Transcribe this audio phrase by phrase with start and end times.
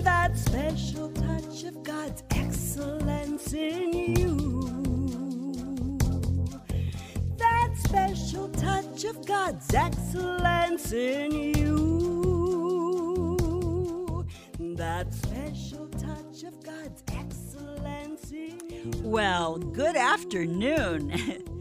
[0.00, 4.62] that special touch of God's excellence in you.
[7.36, 11.74] That special touch of God's excellence in you.
[14.76, 18.92] That special touch of God's excellence in you.
[19.02, 21.42] Well, good afternoon.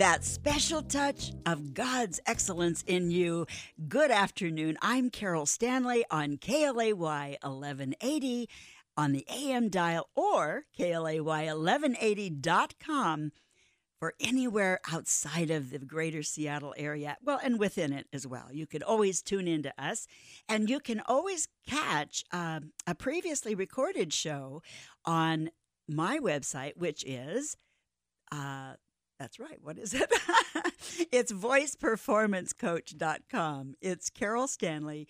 [0.00, 3.46] that special touch of God's excellence in you.
[3.86, 4.78] Good afternoon.
[4.80, 8.48] I'm Carol Stanley on KLAY 1180
[8.96, 13.32] on the AM dial or KLAY1180.com
[13.98, 17.18] for anywhere outside of the greater Seattle area.
[17.22, 18.46] Well, and within it as well.
[18.50, 20.06] You can always tune into us
[20.48, 24.62] and you can always catch uh, a previously recorded show
[25.04, 25.50] on
[25.86, 27.58] my website, which is.
[28.32, 28.76] Uh,
[29.20, 29.58] that's right.
[29.62, 30.10] What is it?
[31.12, 33.74] it's voiceperformancecoach.com.
[33.82, 35.06] It's Carol Stanley,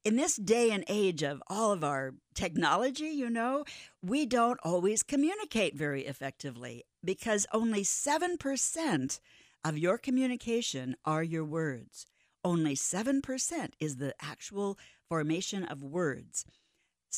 [0.05, 3.65] in this day and age of all of our technology, you know,
[4.03, 9.19] we don't always communicate very effectively because only 7%
[9.65, 12.05] of your communication are your words.
[12.43, 14.77] Only 7% is the actual
[15.09, 16.45] formation of words.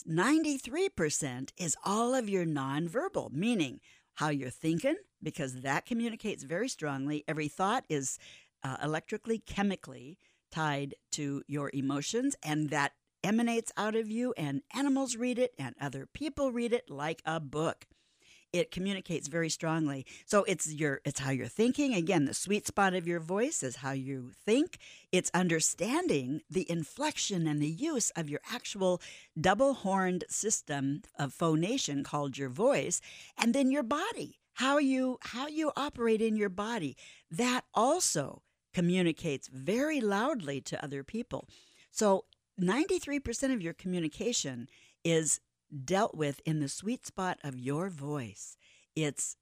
[0.10, 3.82] 93% is all of your nonverbal, meaning
[4.16, 7.26] how you're thinking, because that communicates very strongly.
[7.28, 8.18] Every thought is
[8.64, 10.18] uh, electrically, chemically
[10.52, 15.76] tied to your emotions, and that emanates out of you, and animals read it, and
[15.82, 17.86] other people read it like a book.
[18.54, 20.06] It communicates very strongly.
[20.26, 21.94] So it's your it's how you're thinking.
[21.94, 24.78] Again, the sweet spot of your voice is how you think.
[25.12, 29.02] It's understanding the inflection and the use of your actual
[29.40, 33.02] double-horned system of phonation called your voice,
[33.38, 34.40] and then your body.
[34.54, 36.96] How you how you operate in your body.
[37.30, 38.44] That also
[38.78, 41.50] communicates very loudly to other people.
[41.90, 42.26] So
[42.62, 44.70] 93% of your communication
[45.04, 45.40] is
[45.84, 48.56] dealt with in the sweet spot of your voice.
[48.96, 49.36] It's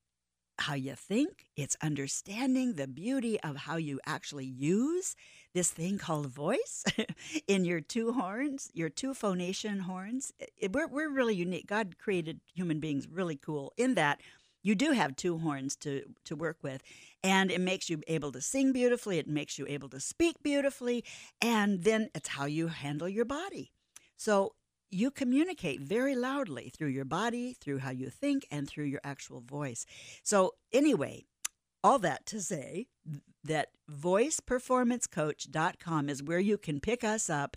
[0.57, 5.18] how you think, it's understanding the beauty of how you actually use
[5.53, 6.85] this thing called voice
[7.46, 10.31] in your two horns, your two phonation horns.
[10.72, 11.67] We're, we're really unique.
[11.67, 14.22] God created human beings really cool in that
[14.65, 16.81] you do have two horns to to work with
[17.23, 21.03] and it makes you able to sing beautifully it makes you able to speak beautifully
[21.39, 23.71] and then it's how you handle your body.
[24.17, 24.55] So
[24.89, 29.41] you communicate very loudly through your body through how you think and through your actual
[29.41, 29.85] voice.
[30.23, 31.25] So anyway
[31.83, 32.87] all that to say
[33.43, 37.55] that voiceperformancecoach.com is where you can pick us up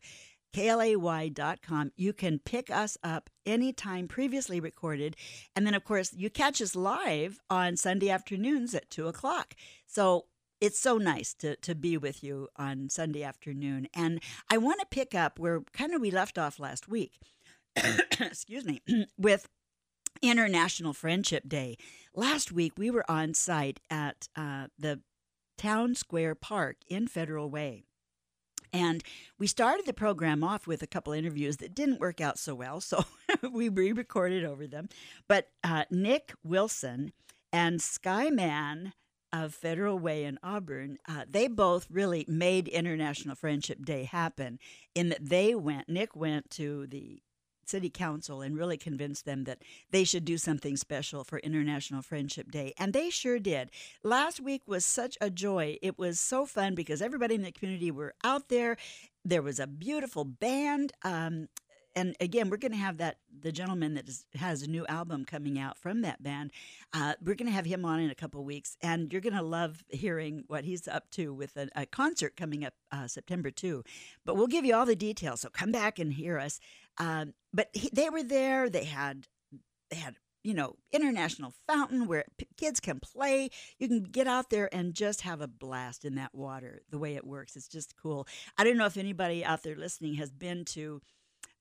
[0.55, 1.93] klay.com.
[1.97, 5.17] You can pick us up anytime previously recorded.
[5.55, 9.55] And then, of course, you catch us live on Sunday afternoons at 2 o'clock.
[9.87, 10.27] So
[10.61, 13.89] it's so nice to, to be with you on Sunday afternoon.
[13.95, 14.21] And
[14.51, 17.21] I want to pick up where kind of we left off last week.
[18.21, 18.83] Excuse me,
[19.19, 19.49] with
[20.23, 21.77] International Friendship Day.
[22.15, 25.01] Last week, we were on site at uh, the
[25.57, 27.85] Town Square Park in Federal Way.
[28.73, 29.03] And
[29.39, 32.81] we started the program off with a couple interviews that didn't work out so well,
[32.81, 33.05] so
[33.53, 34.89] we re recorded over them.
[35.27, 37.13] But uh, Nick Wilson
[37.53, 38.93] and Skyman
[39.33, 44.59] of Federal Way in Auburn, uh, they both really made International Friendship Day happen
[44.95, 47.21] in that they went, Nick went to the
[47.69, 52.51] city council and really convinced them that they should do something special for International Friendship
[52.51, 52.75] Day.
[52.79, 53.71] And they sure did.
[54.03, 55.79] Last week was such a joy.
[55.83, 58.77] It was so fun because everybody in the community were out there.
[59.25, 60.93] There was a beautiful band.
[61.03, 61.49] Um,
[61.99, 65.25] and again, we're going to have that the gentleman that is, has a new album
[65.25, 66.53] coming out from that band.
[66.93, 69.43] Uh, we're going to have him on in a couple weeks, and you're going to
[69.43, 73.83] love hearing what he's up to with a, a concert coming up uh, September 2.
[74.25, 76.61] But we'll give you all the details, so come back and hear us.
[76.99, 78.71] Um, but he, they were there.
[78.71, 79.27] They had
[79.91, 80.15] they had
[80.45, 83.51] you know international fountain where p- kids can play.
[83.81, 86.83] You can get out there and just have a blast in that water.
[86.89, 88.29] The way it works, it's just cool.
[88.57, 91.03] I don't know if anybody out there listening has been to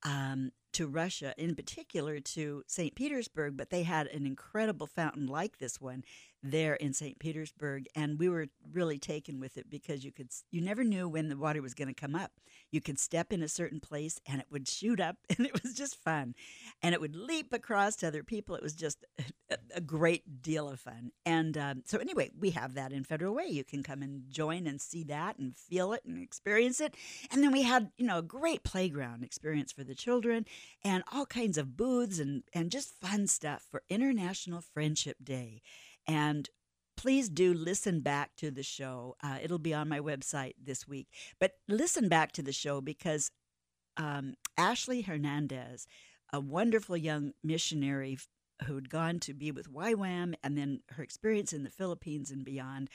[0.03, 2.93] um, to Russia, in particular to St.
[2.93, 6.03] Petersburg, but they had an incredible fountain like this one
[6.43, 7.17] there in St.
[7.19, 11.29] Petersburg, and we were really taken with it because you could you never knew when
[11.29, 12.31] the water was going to come up.
[12.71, 15.73] You could step in a certain place and it would shoot up, and it was
[15.73, 16.35] just fun,
[16.81, 18.55] and it would leap across to other people.
[18.55, 19.05] It was just
[19.49, 23.33] a, a great deal of fun, and um, so anyway, we have that in Federal
[23.33, 23.47] Way.
[23.47, 26.95] You can come and join and see that and feel it and experience it,
[27.31, 30.45] and then we had you know a great playground experience for the children
[30.83, 35.61] and all kinds of booths and and just fun stuff for International Friendship Day.
[36.07, 36.49] And
[36.95, 39.15] please do listen back to the show.
[39.23, 41.07] Uh, it'll be on my website this week.
[41.39, 43.31] But listen back to the show because
[43.97, 45.87] um, Ashley Hernandez,
[46.33, 48.17] a wonderful young missionary
[48.65, 52.89] who'd gone to be with YWAM and then her experience in the Philippines and beyond.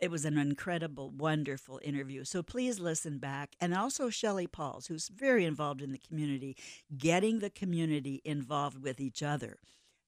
[0.00, 2.24] It was an incredible, wonderful interview.
[2.24, 3.56] So please listen back.
[3.60, 6.56] And also Shelley Pauls, who's very involved in the community,
[6.96, 9.58] getting the community involved with each other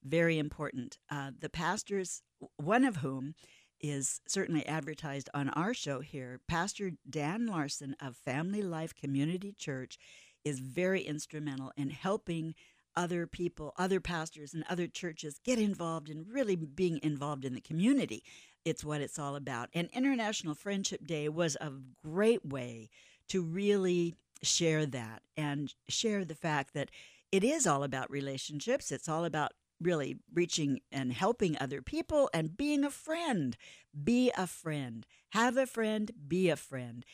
[0.04, 0.98] very important.
[1.10, 2.22] Uh, the pastors,
[2.56, 3.34] one of whom
[3.80, 9.98] is certainly advertised on our show here, Pastor Dan Larson of Family Life Community Church
[10.44, 12.54] is very instrumental in helping
[12.96, 17.60] other people, other pastors, and other churches get involved in really being involved in the
[17.60, 18.24] community.
[18.68, 19.68] It's what it's all about.
[19.74, 21.72] And International Friendship Day was a
[22.04, 22.90] great way
[23.28, 26.90] to really share that and share the fact that
[27.30, 28.90] it is all about relationships.
[28.90, 33.56] It's all about really reaching and helping other people and being a friend.
[34.04, 35.06] Be a friend.
[35.30, 37.04] Have a friend, be a friend.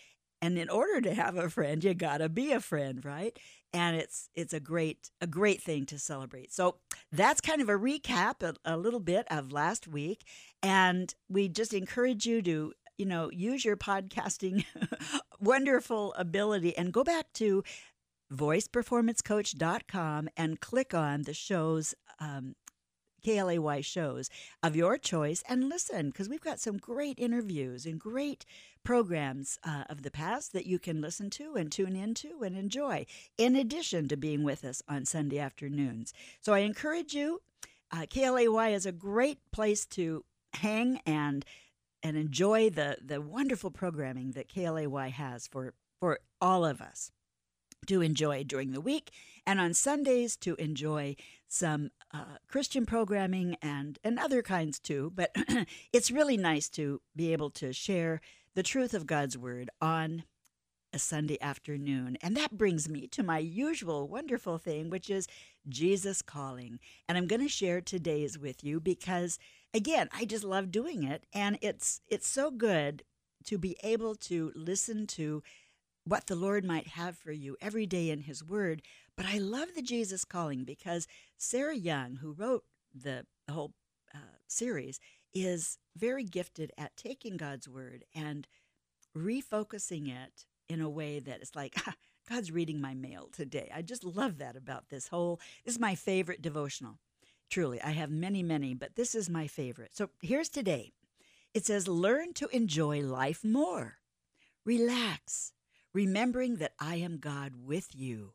[0.45, 3.39] And in order to have a friend, you got to be a friend, right?
[3.73, 6.53] And it's it's a great a great thing to celebrate.
[6.53, 6.77] So
[7.11, 10.25] that's kind of a recap a, a little bit of last week
[10.63, 14.65] and we just encourage you to you know use your podcasting
[15.41, 17.63] wonderful ability and go back to
[18.33, 22.55] voiceperformancecoach.com and click on the shows um,
[23.25, 24.29] KLAY shows
[24.63, 28.45] of your choice and listen because we've got some great interviews and great
[28.85, 33.07] programs uh, of the past that you can listen to and tune into and enjoy,
[33.39, 36.13] in addition to being with us on Sunday afternoons.
[36.41, 37.41] So I encourage you.
[37.91, 41.45] Uh, KLAY is a great place to hang and
[42.03, 47.11] and enjoy the the wonderful programming that KLAY has for for all of us
[47.87, 49.11] to enjoy during the week
[49.47, 51.17] and on Sundays to enjoy
[51.47, 55.13] some uh, Christian programming and, and other kinds too.
[55.15, 55.35] But
[55.93, 58.21] it's really nice to be able to share
[58.55, 60.25] the truth of God's Word on
[60.93, 62.17] a Sunday afternoon.
[62.23, 65.27] And that brings me to my usual wonderful thing, which is
[65.69, 66.79] Jesus Calling.
[67.09, 69.39] And I'm going to share today's with you because,
[69.75, 71.27] again, I just love doing it.
[71.33, 73.03] And it's, it's so good
[73.47, 75.43] to be able to listen to
[76.05, 78.83] what the Lord might have for you every day in His Word.
[79.17, 82.65] But I love the Jesus Calling because Sarah Young, who wrote
[82.95, 83.73] the, whole
[84.15, 85.01] uh, series,
[85.35, 88.47] is very gifted at taking God's Word and
[89.17, 91.77] refocusing it in a way that it's like,
[92.29, 93.71] God's reading my mail today.
[93.75, 96.99] I just love that about this whole, this is my favorite devotional.
[97.51, 99.95] Truly, I have many, many, but this is my favorite.
[99.95, 100.93] So here's today.
[101.53, 103.99] It says, Learn to enjoy life more.
[104.65, 105.53] Relax
[105.95, 108.35] remembering that I am God with you.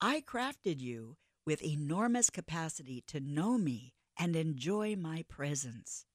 [0.00, 6.06] I crafted you with enormous capacity to know me and enjoy my presence.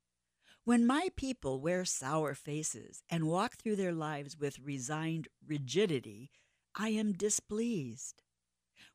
[0.65, 6.31] When my people wear sour faces and walk through their lives with resigned rigidity,
[6.73, 8.23] I am displeased.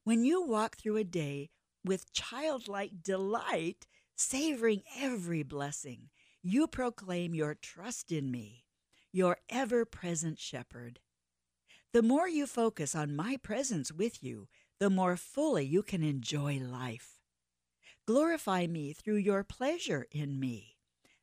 [0.02, 1.50] When you walk through a day
[1.84, 3.86] with childlike delight,
[4.16, 6.08] savoring every blessing,
[6.42, 8.64] you proclaim your trust in me,
[9.12, 11.00] your ever present shepherd.
[11.92, 14.48] The more you focus on my presence with you,
[14.80, 17.20] the more fully you can enjoy life.
[18.06, 20.77] Glorify me through your pleasure in me.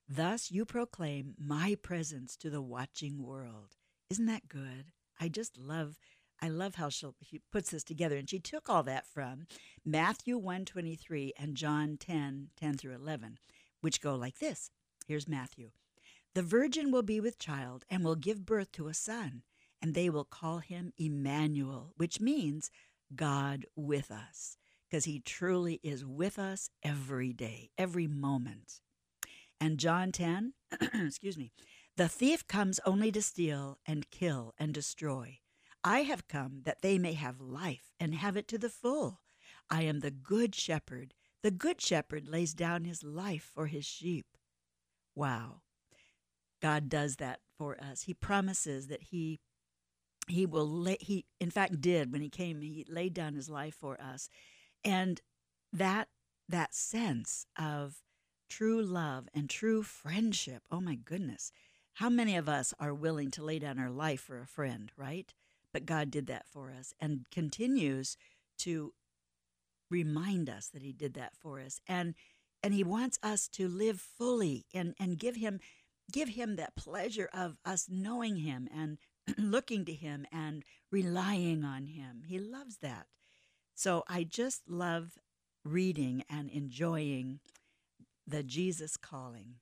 [0.07, 3.75] Thus you proclaim my presence to the watching world.
[4.09, 4.91] Isn't that good?
[5.19, 5.97] I just love
[6.41, 7.07] I love how she
[7.51, 9.47] puts this together and she took all that from
[9.85, 13.39] Matthew 123 and John 10 10 through 11
[13.81, 14.69] which go like this.
[15.07, 15.71] Here's Matthew.
[16.33, 19.43] The virgin will be with child and will give birth to a son
[19.81, 22.69] and they will call him Emmanuel, which means
[23.15, 24.57] God with us,
[24.89, 28.81] because he truly is with us every day, every moment.
[29.59, 30.53] And John 10,
[30.93, 31.51] excuse me,
[31.97, 35.39] the thief comes only to steal and kill and destroy.
[35.83, 39.21] I have come that they may have life and have it to the full.
[39.69, 41.13] I am the good shepherd.
[41.43, 44.25] The good shepherd lays down his life for his sheep.
[45.15, 45.61] Wow.
[46.61, 48.03] God does that for us.
[48.03, 49.39] He promises that he
[50.27, 53.75] he will lay, he in fact did when he came he laid down his life
[53.75, 54.27] for us
[54.83, 55.21] and
[55.71, 56.07] that
[56.49, 57.97] that sense of
[58.49, 61.51] true love and true friendship oh my goodness
[61.93, 65.33] how many of us are willing to lay down our life for a friend right
[65.71, 68.17] but god did that for us and continues
[68.57, 68.93] to
[69.89, 72.15] remind us that he did that for us and
[72.63, 75.59] and he wants us to live fully and and give him
[76.11, 78.97] give him that pleasure of us knowing him and
[79.37, 82.23] looking to him and relying on him.
[82.27, 83.07] He loves that.
[83.73, 85.17] So I just love
[85.63, 87.39] reading and enjoying
[88.27, 89.55] the Jesus calling.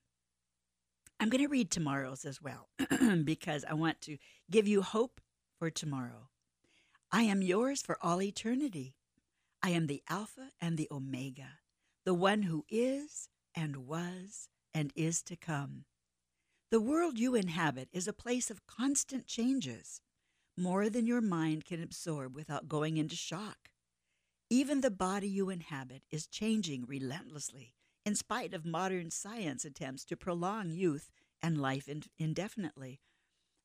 [1.20, 2.68] I'm going to read tomorrow's as well
[3.24, 4.18] because I want to
[4.50, 5.20] give you hope
[5.58, 6.28] for tomorrow.
[7.12, 8.96] I am yours for all eternity.
[9.62, 11.58] I am the Alpha and the Omega,
[12.04, 15.84] the one who is and was and is to come.
[16.70, 20.00] The world you inhabit is a place of constant changes,
[20.56, 23.70] more than your mind can absorb without going into shock.
[24.50, 30.16] Even the body you inhabit is changing relentlessly, in spite of modern science attempts to
[30.16, 31.10] prolong youth
[31.42, 33.00] and life indefinitely.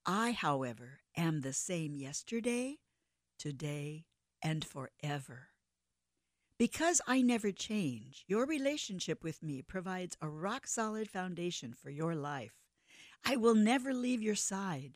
[0.05, 2.77] I, however, am the same yesterday,
[3.37, 4.05] today,
[4.41, 5.49] and forever.
[6.57, 12.15] Because I never change, your relationship with me provides a rock solid foundation for your
[12.15, 12.55] life.
[13.25, 14.93] I will never leave your side.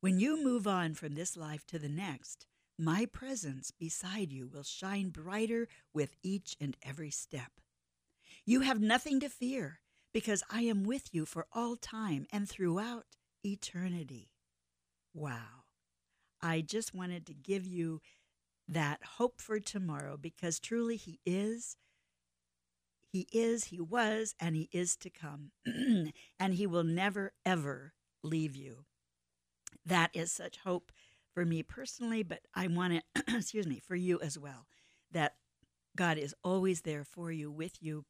[0.00, 2.46] When you move on from this life to the next,
[2.78, 7.60] my presence beside you will shine brighter with each and every step.
[8.46, 9.80] You have nothing to fear
[10.12, 13.04] because I am with you for all time and throughout
[13.44, 14.30] eternity.
[15.14, 15.64] Wow.
[16.42, 18.00] I just wanted to give you
[18.68, 21.76] that hope for tomorrow because truly He is
[23.14, 25.52] he is, He was, and He is to come.
[26.40, 27.92] and He will never, ever
[28.24, 28.86] leave you.
[29.86, 30.90] That is such hope
[31.32, 34.66] for me personally, but I want it, excuse me, for you as well.
[35.12, 35.34] That
[35.94, 38.04] God is always there for you, with you.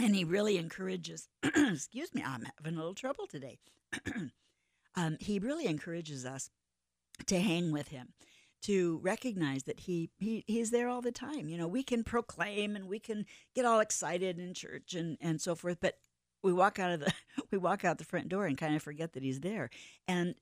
[0.00, 3.58] And He really encourages, excuse me, I'm having a little trouble today.
[4.94, 6.50] um, he really encourages us
[7.26, 8.12] to hang with Him
[8.62, 11.48] to recognize that he, he he's there all the time.
[11.48, 13.24] You know, we can proclaim and we can
[13.54, 15.98] get all excited in church and, and so forth, but
[16.42, 17.12] we walk out of the
[17.52, 19.70] we walk out the front door and kind of forget that he's there.
[20.08, 20.34] And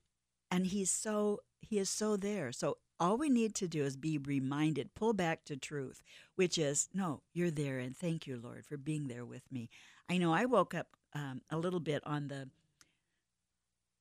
[0.49, 2.51] and he's so he is so there.
[2.51, 6.01] So all we need to do is be reminded, pull back to truth,
[6.35, 9.69] which is, no, you're there, and thank you, Lord, for being there with me.
[10.09, 12.49] I know I woke up um, a little bit on the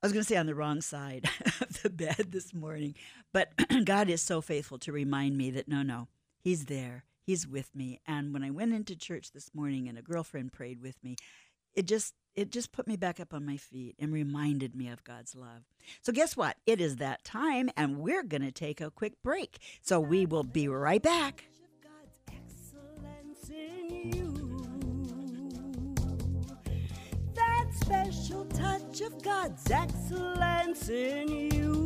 [0.03, 1.31] I was going to say on the wrong side
[1.63, 2.95] of the bed this morning,
[3.33, 3.49] but
[3.87, 6.09] God is so faithful to remind me that no, no,
[6.43, 7.05] He's there.
[7.23, 8.03] He's with me.
[8.07, 11.17] And when I went into church this morning and a girlfriend prayed with me,
[11.75, 15.05] it just it just put me back up on my feet and reminded me of
[15.05, 15.63] God's love.
[16.03, 16.57] So guess what?
[16.67, 19.59] It is that time and we're going to take a quick break.
[19.83, 21.45] So we will be right back.
[27.35, 31.85] That special touch of God's excellence in you.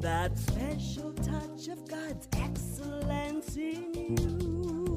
[0.00, 4.91] That special touch of God's excellence in you.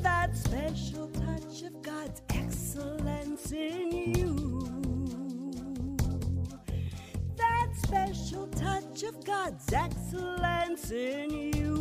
[0.02, 4.49] that special touch of God's excellence in you.
[7.90, 11.74] Special touch of God's excellence in you.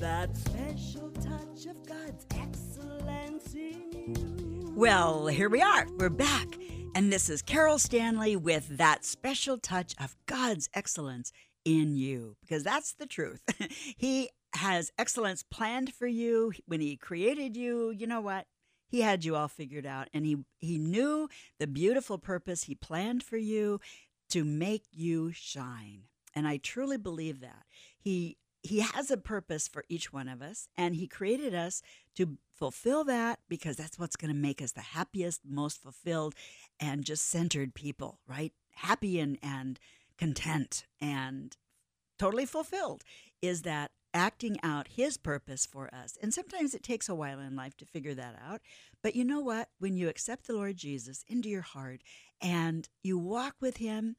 [0.00, 4.72] That special touch of God's excellence in you.
[4.74, 5.86] Well, here we are.
[5.96, 6.58] We're back.
[6.96, 11.30] And this is Carol Stanley with that special touch of God's excellence
[11.64, 13.42] in you, because that's the truth.
[13.96, 17.90] he has excellence planned for you when He created you.
[17.90, 18.46] You know what?
[18.94, 23.24] He had you all figured out, and He, he knew the beautiful purpose He planned
[23.24, 23.80] for you
[24.28, 26.04] to make you shine.
[26.32, 27.64] And I truly believe that.
[27.98, 31.82] He he has a purpose for each one of us, and He created us
[32.14, 36.36] to fulfill that because that's what's going to make us the happiest, most fulfilled,
[36.78, 38.52] and just centered people, right?
[38.76, 39.80] Happy and, and
[40.18, 41.56] content and
[42.16, 43.02] totally fulfilled
[43.42, 46.16] is that acting out his purpose for us.
[46.22, 48.60] And sometimes it takes a while in life to figure that out.
[49.02, 49.68] But you know what?
[49.78, 52.00] When you accept the Lord Jesus into your heart
[52.40, 54.16] and you walk with him,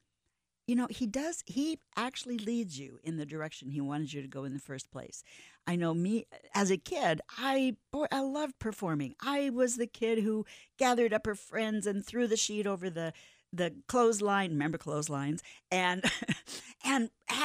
[0.66, 4.28] you know, he does, he actually leads you in the direction he wanted you to
[4.28, 5.22] go in the first place.
[5.66, 9.14] I know me as a kid, I boy, I loved performing.
[9.20, 10.44] I was the kid who
[10.76, 13.12] gathered up her friends and threw the sheet over the
[13.52, 16.04] the clothesline, remember clotheslines, and and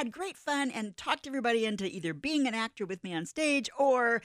[0.01, 3.69] had great fun and talked everybody into either being an actor with me on stage
[3.77, 4.21] or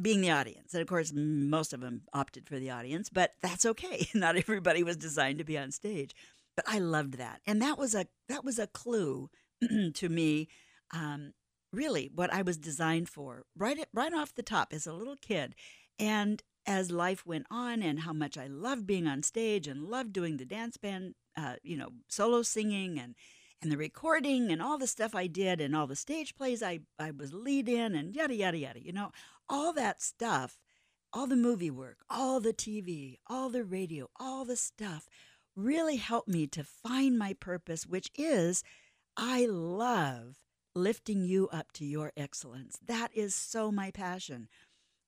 [0.00, 0.74] being the audience.
[0.74, 4.08] And of course, most of them opted for the audience, but that's okay.
[4.14, 6.14] Not everybody was designed to be on stage
[6.58, 9.30] but I loved that, and that was a that was a clue
[9.94, 10.48] to me.
[10.92, 11.34] Um,
[11.72, 15.54] really, what I was designed for, right right off the top, as a little kid,
[16.00, 20.12] and as life went on, and how much I loved being on stage and loved
[20.12, 23.14] doing the dance band, uh, you know, solo singing and
[23.60, 26.80] and the recording and all the stuff I did and all the stage plays I,
[26.98, 28.84] I was lead in and yada, yada, yada.
[28.84, 29.10] You know,
[29.48, 30.58] all that stuff,
[31.12, 35.08] all the movie work, all the TV, all the radio, all the stuff
[35.56, 38.62] really helped me to find my purpose, which is
[39.16, 40.36] I love
[40.74, 42.78] lifting you up to your excellence.
[42.86, 44.48] That is so my passion.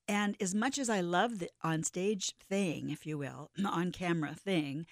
[0.07, 4.35] And as much as I love the on stage thing, if you will, on camera
[4.35, 4.85] thing,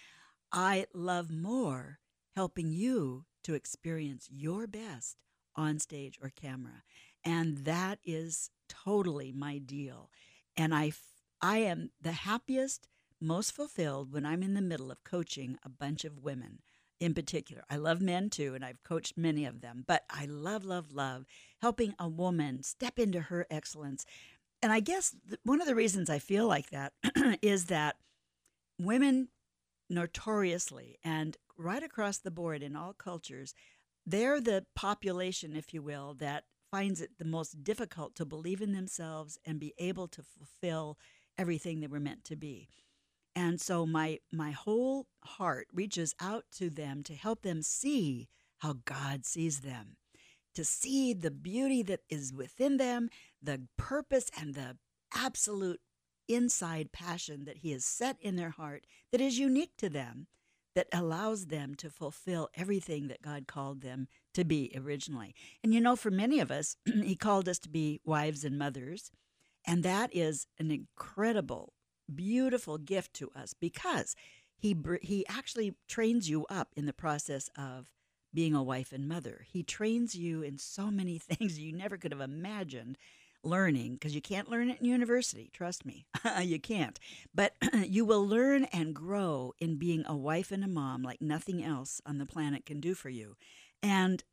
[0.54, 2.00] I love more
[2.36, 5.17] helping you to experience your best
[5.55, 6.84] on stage or camera.
[7.24, 10.10] And that is totally my deal.
[10.56, 10.93] And I,
[11.41, 12.88] I am the happiest
[13.21, 16.60] most fulfilled when I'm in the middle of coaching a bunch of women
[16.99, 17.63] in particular.
[17.69, 21.25] I love men too, and I've coached many of them, but I love, love, love
[21.62, 24.06] helping a woman step into her excellence.
[24.62, 26.93] And I guess one of the reasons I feel like that
[27.41, 27.95] is that
[28.78, 29.30] women
[29.89, 33.54] notoriously and right across the board in all cultures,
[34.06, 38.72] they're the population, if you will, that finds it the most difficult to believe in
[38.72, 40.98] themselves and be able to fulfill
[41.38, 42.69] everything they were meant to be.
[43.36, 48.28] And so my my whole heart reaches out to them to help them see
[48.60, 49.98] how God sees them,
[50.56, 53.10] to see the beauty that is within them,
[53.41, 54.78] the purpose and the
[55.15, 55.80] absolute
[56.28, 60.28] inside passion that he has set in their heart that is unique to them
[60.80, 65.36] that allows them to fulfill everything that God called them to be originally.
[65.62, 69.12] And you know, for many of us, He called us to be wives and mothers.
[69.68, 71.74] And that is an incredible
[72.15, 74.15] beautiful gift to us because
[74.58, 77.92] he he actually trains you up in the process of
[78.34, 79.46] being a wife and mother.
[79.52, 82.98] He trains you in so many things you never could have imagined
[83.43, 86.06] learning because you can't learn it in university, trust me.
[86.41, 86.99] you can't.
[87.34, 91.63] But you will learn and grow in being a wife and a mom like nothing
[91.63, 93.36] else on the planet can do for you.
[93.82, 94.23] And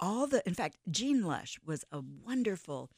[0.00, 2.90] all the in fact, Jean Lush was a wonderful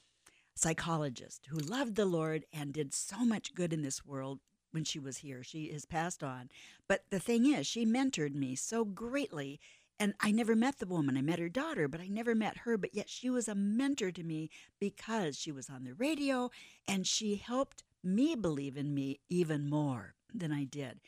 [0.55, 4.41] psychologist who loved the Lord and did so much good in this world
[4.71, 5.43] when she was here.
[5.43, 6.49] She has passed on.
[6.89, 9.61] But the thing is, she mentored me so greatly.
[9.99, 11.17] And I never met the woman.
[11.17, 12.77] I met her daughter, but I never met her.
[12.77, 16.51] But yet she was a mentor to me because she was on the radio
[16.89, 21.01] and she helped me believe in me even more than I did.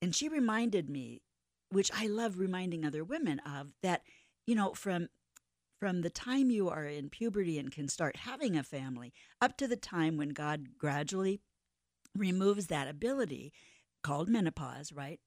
[0.00, 1.22] And she reminded me,
[1.70, 4.02] which I love reminding other women of, that,
[4.46, 5.08] you know, from
[5.78, 9.66] from the time you are in puberty and can start having a family up to
[9.66, 11.40] the time when God gradually
[12.16, 13.52] removes that ability
[14.00, 15.18] called menopause, right?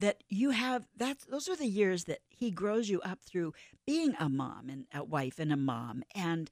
[0.00, 3.54] That you have that those are the years that he grows you up through
[3.86, 6.50] being a mom and a wife and a mom and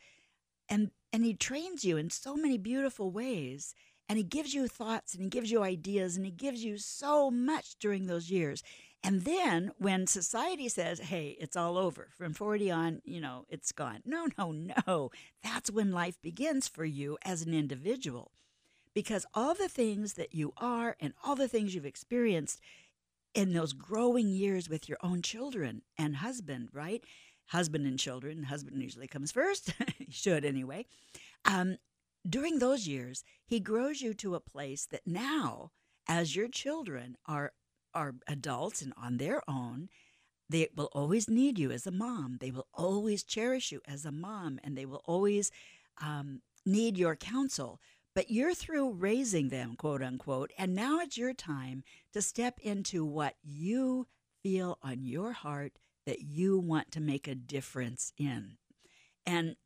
[0.69, 3.75] and and he trains you in so many beautiful ways
[4.09, 7.31] and he gives you thoughts and he gives you ideas and he gives you so
[7.31, 8.63] much during those years
[9.05, 13.73] And then when society says, hey, it's all over, from 40 on, you know, it's
[13.73, 14.01] gone.
[14.05, 15.11] No, no, no.
[15.43, 18.31] That's when life begins for you as an individual.
[18.95, 22.61] Because all the things that you are and all the things you've experienced
[23.35, 27.03] in those growing years with your own children and husband, right?
[27.47, 30.87] Husband and children, husband usually comes first, he should anyway.
[31.45, 31.79] Um,
[32.29, 35.71] during those years, he grows you to a place that now,
[36.09, 37.53] as your children are
[37.95, 39.89] are adults and on their own,
[40.49, 42.39] they will always need you as a mom.
[42.41, 45.51] They will always cherish you as a mom, and they will always
[46.01, 47.81] um, need your counsel.
[48.15, 53.05] But you're through raising them, quote unquote, and now it's your time to step into
[53.05, 54.07] what you
[54.43, 55.73] feel on your heart
[56.05, 58.59] that you want to make a difference in.
[59.25, 59.57] And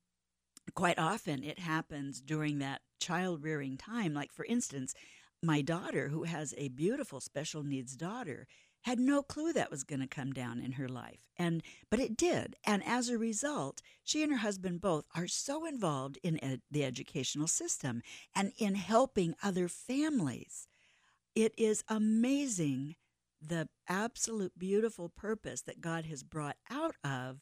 [0.74, 4.14] quite often it happens during that child rearing time.
[4.14, 4.94] Like, for instance,
[5.42, 8.46] my daughter, who has a beautiful special needs daughter,
[8.86, 12.16] had no clue that was going to come down in her life and but it
[12.16, 16.62] did and as a result she and her husband both are so involved in ed-
[16.70, 18.00] the educational system
[18.32, 20.68] and in helping other families
[21.34, 22.94] it is amazing
[23.42, 27.40] the absolute beautiful purpose that God has brought out of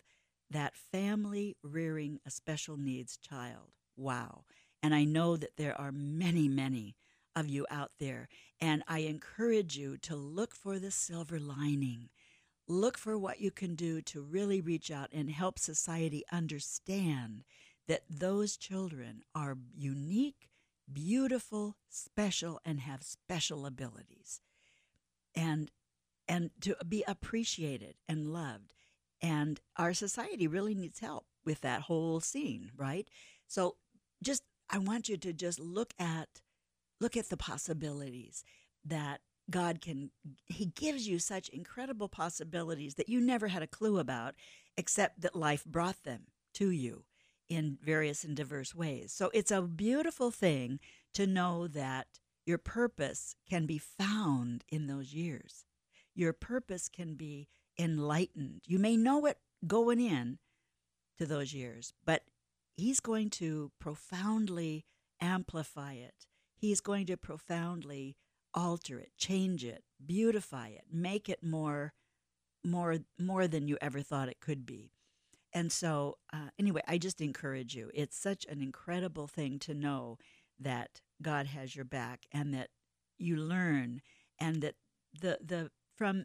[0.50, 4.44] that family rearing a special needs child wow
[4.82, 6.96] and i know that there are many many
[7.36, 8.28] of you out there.
[8.64, 12.08] And I encourage you to look for the silver lining.
[12.66, 17.44] Look for what you can do to really reach out and help society understand
[17.88, 20.48] that those children are unique,
[20.90, 24.40] beautiful, special, and have special abilities.
[25.34, 25.70] And
[26.26, 28.72] and to be appreciated and loved.
[29.20, 33.06] And our society really needs help with that whole scene, right?
[33.46, 33.76] So
[34.22, 36.40] just I want you to just look at
[37.00, 38.44] look at the possibilities
[38.84, 40.10] that God can,
[40.46, 44.34] He gives you such incredible possibilities that you never had a clue about,
[44.76, 47.04] except that life brought them to you
[47.48, 49.12] in various and diverse ways.
[49.12, 50.80] So it's a beautiful thing
[51.12, 52.06] to know that
[52.46, 55.64] your purpose can be found in those years.
[56.14, 58.62] Your purpose can be enlightened.
[58.66, 60.38] You may know it going in
[61.18, 62.22] to those years, but
[62.76, 64.84] He's going to profoundly
[65.20, 66.26] amplify it
[66.64, 68.16] He's going to profoundly
[68.54, 71.92] alter it, change it, beautify it, make it more
[72.64, 74.90] more more than you ever thought it could be.
[75.52, 77.90] And so uh, anyway, I just encourage you.
[77.92, 80.16] It's such an incredible thing to know
[80.58, 82.70] that God has your back and that
[83.18, 84.00] you learn
[84.40, 84.76] and that
[85.20, 86.24] the the from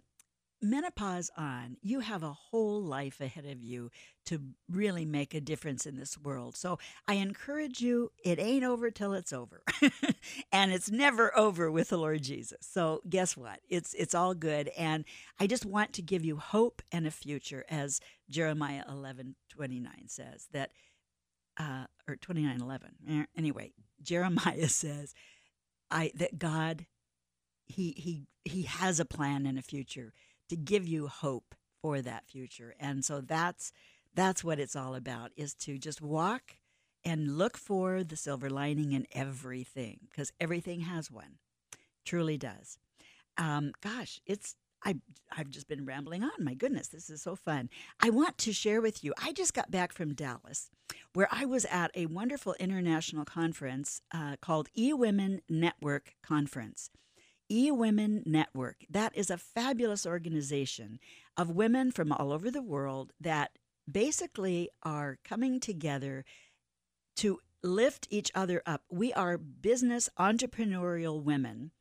[0.62, 3.92] menopause on, you have a whole life ahead of you
[4.26, 6.56] to really make a difference in this world.
[6.56, 9.64] So I encourage you, it ain't over till it's over.
[10.52, 12.60] and it's never over with the Lord Jesus.
[12.62, 13.60] So guess what?
[13.70, 14.70] It's it's all good.
[14.78, 15.06] And
[15.40, 20.08] I just want to give you hope and a future, as Jeremiah eleven twenty nine
[20.08, 20.72] says, that
[21.58, 22.92] uh, or twenty nine eleven.
[23.10, 25.14] Eh, anyway, Jeremiah says,
[25.90, 26.86] I that God
[27.66, 30.14] he he he has a plan and a future
[30.50, 32.76] to give you hope for that future.
[32.80, 33.72] And so that's
[34.16, 36.56] that's what it's all about is to just walk
[37.06, 41.38] and look for the silver lining in everything because everything has one.
[42.06, 42.78] Truly does.
[43.38, 44.96] Um, gosh, it's I,
[45.36, 46.32] I've just been rambling on.
[46.40, 47.70] My goodness, this is so fun.
[48.02, 49.14] I want to share with you.
[49.22, 50.70] I just got back from Dallas,
[51.14, 56.90] where I was at a wonderful international conference uh, called E Women Network Conference.
[57.50, 58.86] E Women Network.
[58.90, 61.00] That is a fabulous organization
[61.36, 63.52] of women from all over the world that
[63.92, 66.26] basically are coming together
[67.18, 68.84] to lift each other up.
[68.90, 71.72] We are business entrepreneurial women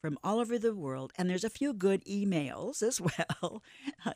[0.00, 3.00] from all over the world, and there's a few good emails as
[3.42, 3.62] well.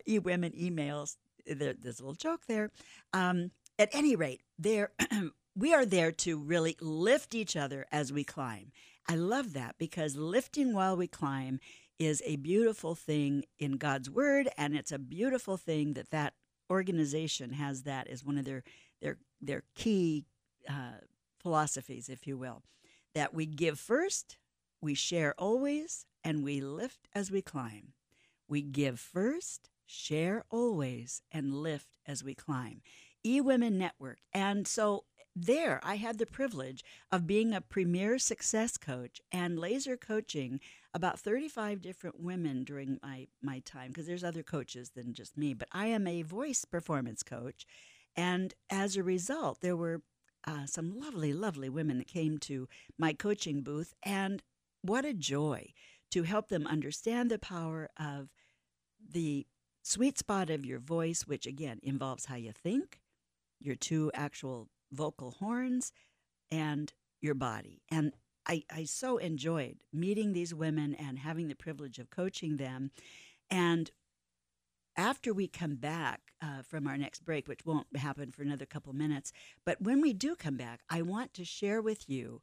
[0.07, 1.17] e women emails.
[1.47, 2.71] there's a little joke there.
[3.13, 4.93] Um, at any rate, there
[5.57, 8.73] we are there to really lift each other as we climb.
[9.09, 11.61] I love that because lifting while we climb
[11.99, 16.35] is a beautiful thing in God's word, and it's a beautiful thing that that
[16.71, 18.63] organization has that as one of their
[19.01, 20.27] their their key
[20.69, 21.01] uh,
[21.41, 22.63] philosophies, if you will.
[23.15, 24.37] That we give first,
[24.81, 27.95] we share always, and we lift as we climb.
[28.47, 32.83] We give first, share always, and lift as we climb.
[33.29, 34.19] E Women Network.
[34.33, 35.05] And so
[35.37, 40.61] there, I had the privilege of being a premier success coach and laser coaching
[40.95, 45.53] about 35 different women during my, my time, because there's other coaches than just me,
[45.53, 47.67] but I am a voice performance coach.
[48.17, 50.03] And as a result, there were
[50.47, 53.93] uh, some lovely, lovely women that came to my coaching booth.
[54.03, 54.43] And
[54.81, 55.73] what a joy
[56.13, 58.31] to help them understand the power of
[59.07, 59.47] the
[59.83, 63.01] sweet spot of your voice, which again involves how you think,
[63.61, 65.93] your two actual vocal horns,
[66.51, 67.83] and your body.
[67.91, 68.13] And
[68.47, 72.91] I, I so enjoyed meeting these women and having the privilege of coaching them.
[73.51, 73.91] And
[74.97, 78.93] after we come back uh, from our next break, which won't happen for another couple
[78.93, 79.33] minutes,
[79.65, 82.41] but when we do come back, I want to share with you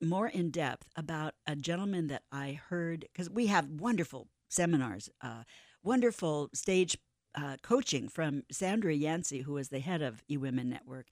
[0.00, 5.42] more in depth about a gentleman that I heard because we have wonderful seminars, uh,
[5.82, 6.96] wonderful stage
[7.38, 11.06] uh, coaching from Sandra Yancey, who is the head of eWomen Network.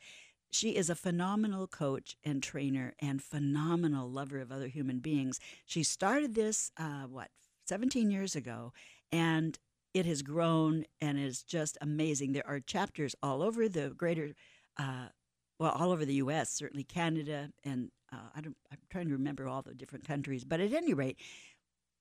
[0.50, 5.38] She is a phenomenal coach and trainer and phenomenal lover of other human beings.
[5.66, 7.28] She started this, uh, what,
[7.66, 8.72] 17 years ago,
[9.12, 9.58] and
[9.94, 12.32] it has grown and is just amazing.
[12.32, 14.34] There are chapters all over the greater,
[14.78, 15.08] uh,
[15.60, 19.46] well, all over the U.S., certainly Canada, and uh, I don't, I'm trying to remember
[19.46, 20.44] all the different countries.
[20.44, 21.18] But at any rate,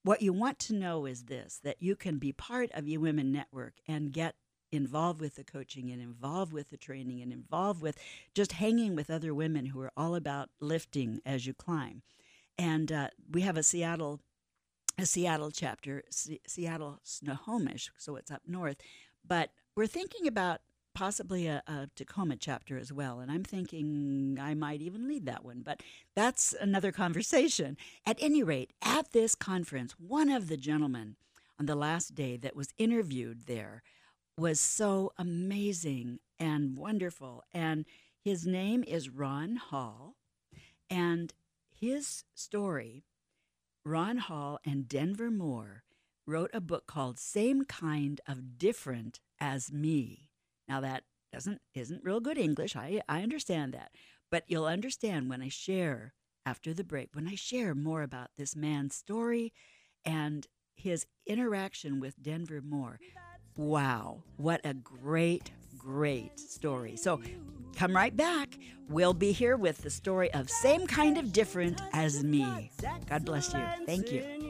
[0.06, 3.74] what you want to know is this that you can be part of eWomen Network
[3.88, 4.36] and get
[4.72, 7.98] involved with the coaching and involved with the training and involved with
[8.36, 12.04] just hanging with other women who are all about lifting as you climb.
[12.58, 14.22] And uh, we have a Seattle
[14.98, 18.78] a Seattle chapter, C- Seattle Snohomish, so it's up north.
[19.28, 20.62] But we're thinking about
[20.96, 23.20] possibly a, a, Tacoma chapter as well.
[23.20, 25.84] And I'm thinking I might even lead that one, but
[26.16, 27.78] that's another conversation.
[28.06, 31.18] At any rate, at this conference, one of the gentlemen
[31.60, 33.84] on the last day that was interviewed there
[34.38, 37.44] was so amazing and wonderful.
[37.54, 37.86] And
[38.24, 40.16] his name is Ron Hall.
[40.90, 41.34] And
[41.80, 43.04] his story,
[43.86, 45.84] Ron Hall and Denver Moore
[46.26, 50.30] wrote a book called Same Kind of Different as Me.
[50.68, 52.76] Now that doesn't isn't real good English.
[52.76, 53.92] I, I understand that.
[54.32, 56.14] But you'll understand when I share
[56.46, 59.54] after the break, when I share more about this man's story
[60.04, 63.00] and his interaction with Denver Moore.
[63.58, 66.98] Wow, what a great, great story.
[66.98, 67.22] So
[67.76, 68.58] come right back.
[68.90, 72.72] We'll be here with the story of Same Kind of Different as Me.
[73.08, 73.64] God bless you.
[73.86, 74.45] Thank you.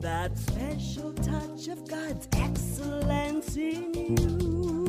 [0.00, 4.79] That special touch of God's excellence in you.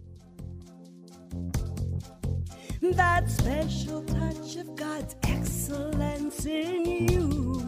[2.95, 7.59] That special touch of God's excellence in you.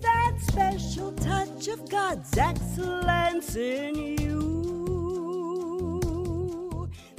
[0.00, 4.40] That special touch of God's excellence in you.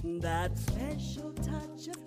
[0.04, 1.11] That special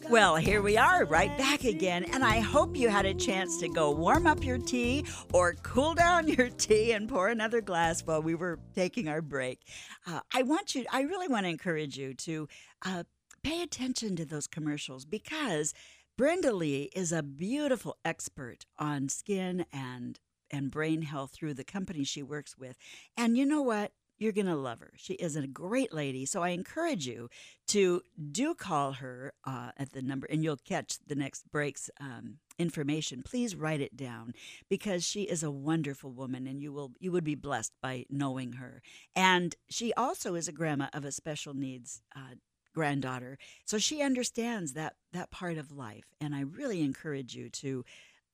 [0.08, 3.68] Well, here we are, right back again, and I hope you had a chance to
[3.68, 8.22] go warm up your tea or cool down your tea and pour another glass while
[8.22, 9.60] we were taking our break.
[10.06, 12.48] Uh, I want you, I really want to encourage you to
[12.84, 13.04] uh,
[13.42, 15.74] pay attention to those commercials because
[16.16, 22.04] Brenda Lee is a beautiful expert on skin and and brain health through the company
[22.04, 22.76] she works with.
[23.16, 23.92] And you know what?
[24.18, 24.92] You're going to love her.
[24.96, 26.24] She is a great lady.
[26.24, 27.28] So I encourage you
[27.68, 32.38] to do call her uh, at the number, and you'll catch the next break's um,
[32.58, 33.22] information.
[33.22, 34.34] Please write it down
[34.68, 38.54] because she is a wonderful woman, and you will you would be blessed by knowing
[38.54, 38.82] her.
[39.16, 42.34] And she also is a grandma of a special needs uh,
[42.74, 43.38] granddaughter.
[43.64, 47.84] So she understands that that part of life, and I really encourage you to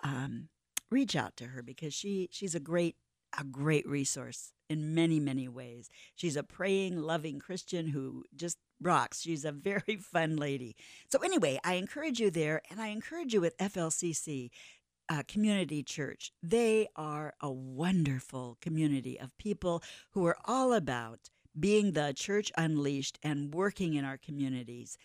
[0.03, 0.49] um,
[0.91, 2.97] reach out to her because she she's a great
[3.39, 5.89] a great resource in many many ways.
[6.15, 9.21] She's a praying, loving Christian who just rocks.
[9.21, 10.77] She's a very fun lady.
[11.09, 14.51] So anyway, I encourage you there, and I encourage you with FLCC.
[15.13, 16.31] Uh, community church.
[16.41, 23.19] They are a wonderful community of people who are all about being the church unleashed
[23.21, 24.97] and working in our communities.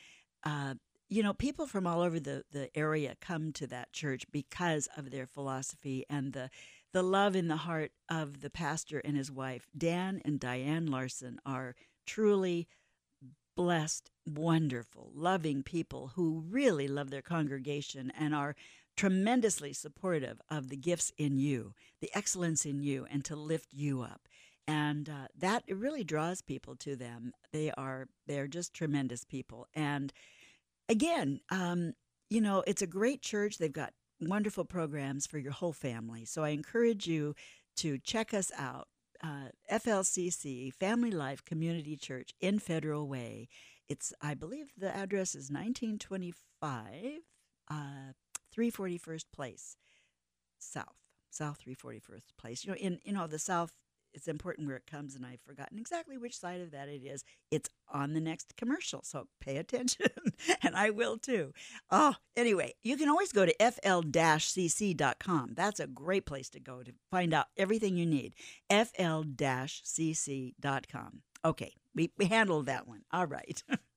[0.44, 0.76] Uh,
[1.08, 5.12] you know, people from all over the, the area come to that church because of
[5.12, 6.50] their philosophy and the
[6.95, 9.67] the love in the heart of the pastor and his wife.
[9.77, 11.75] Dan and Diane Larson are
[12.08, 12.69] truly
[13.53, 18.55] blessed, wonderful, loving people who really love their congregation and are
[18.95, 24.01] tremendously supportive of the gifts in you, the excellence in you, and to lift you
[24.01, 24.29] up
[24.65, 27.34] and uh, that really draws people to them.
[27.51, 30.13] They are they're just tremendous people, and
[30.88, 31.93] again, um,
[32.29, 33.58] you know, it's a great church.
[33.58, 36.25] They've got wonderful programs for your whole family.
[36.25, 37.36] So I encourage you
[37.78, 38.88] to check us out.
[39.23, 43.47] Uh, FLCC Family Life Community Church in Federal Way.
[43.88, 47.21] It's I believe the address is 1925,
[47.71, 47.75] uh,
[48.56, 49.78] 341st Place,
[50.60, 51.06] South.
[51.36, 52.65] South 341st Place.
[52.65, 53.73] You know, in you know the South
[54.15, 57.23] it's important where it comes, and I've forgotten exactly which side of that it is.
[57.51, 60.08] It's on the next commercial, so pay attention,
[60.63, 61.54] and I will too.
[61.91, 65.54] Oh, anyway, you can always go to fl-cc.com.
[65.56, 68.34] That's a great place to go to find out everything you need.
[68.69, 69.21] fl-cc.com.
[71.43, 73.01] Okay, we, we handled that one.
[73.12, 73.62] All right.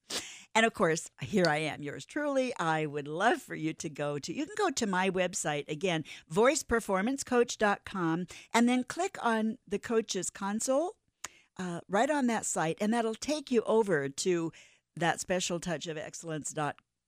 [0.58, 2.52] And of course, here I am, yours truly.
[2.58, 6.02] I would love for you to go to, you can go to my website again,
[6.34, 10.96] voiceperformancecoach.com, and then click on the coach's console
[11.60, 14.50] uh, right on that site, and that'll take you over to
[14.96, 16.52] that special touch of excellence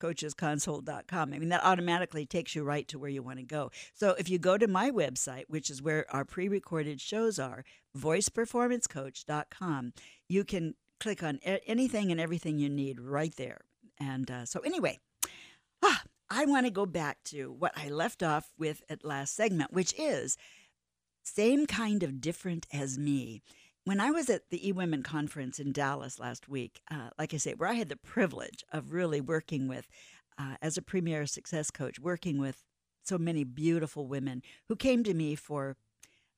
[0.00, 1.32] coachesconsole.com.
[1.32, 3.72] I mean, that automatically takes you right to where you want to go.
[3.94, 7.64] So if you go to my website, which is where our pre recorded shows are,
[7.98, 9.92] voiceperformancecoach.com,
[10.28, 13.60] you can click on anything and everything you need right there.
[13.98, 14.98] And uh, so, anyway,
[15.82, 19.72] ah, I want to go back to what I left off with at last segment,
[19.72, 20.36] which is
[21.22, 23.42] same kind of different as me.
[23.84, 27.54] When I was at the eWomen conference in Dallas last week, uh, like I say,
[27.54, 29.88] where I had the privilege of really working with,
[30.38, 32.62] uh, as a premier success coach, working with
[33.02, 35.76] so many beautiful women who came to me for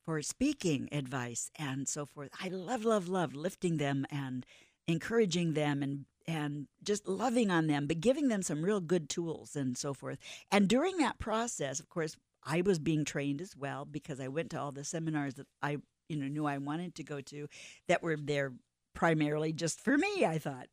[0.04, 2.30] for speaking advice and so forth.
[2.42, 4.44] I love, love, love lifting them and
[4.86, 9.56] encouraging them and and just loving on them, but giving them some real good tools
[9.56, 10.18] and so forth.
[10.52, 14.50] And during that process, of course, I was being trained as well because I went
[14.50, 17.48] to all the seminars that I you know knew I wanted to go to
[17.88, 18.52] that were there
[18.94, 20.24] primarily just for me.
[20.24, 20.68] I thought,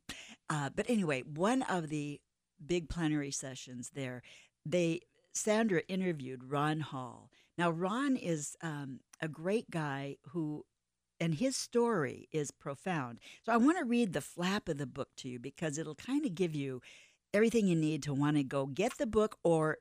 [0.50, 2.20] uh, but anyway, one of the
[2.64, 4.22] big plenary sessions there,
[4.66, 5.02] they
[5.34, 7.30] Sandra interviewed Ron Hall.
[7.58, 10.66] Now Ron is um, a great guy who
[11.20, 13.20] and his story is profound.
[13.46, 16.26] So I want to read the flap of the book to you because it'll kind
[16.26, 16.82] of give you
[17.34, 19.80] everything you need to want to go get the book or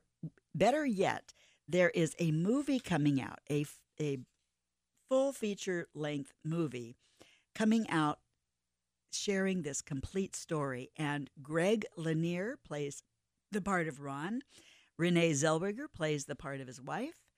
[0.53, 1.33] better yet,
[1.67, 3.65] there is a movie coming out, a
[4.01, 4.19] a
[5.09, 6.95] full feature length movie
[7.55, 8.19] coming out
[9.11, 13.03] sharing this complete story and Greg Kinnear plays
[13.51, 14.41] the part of Ron.
[14.97, 17.28] Renee Zellweger plays the part of his wife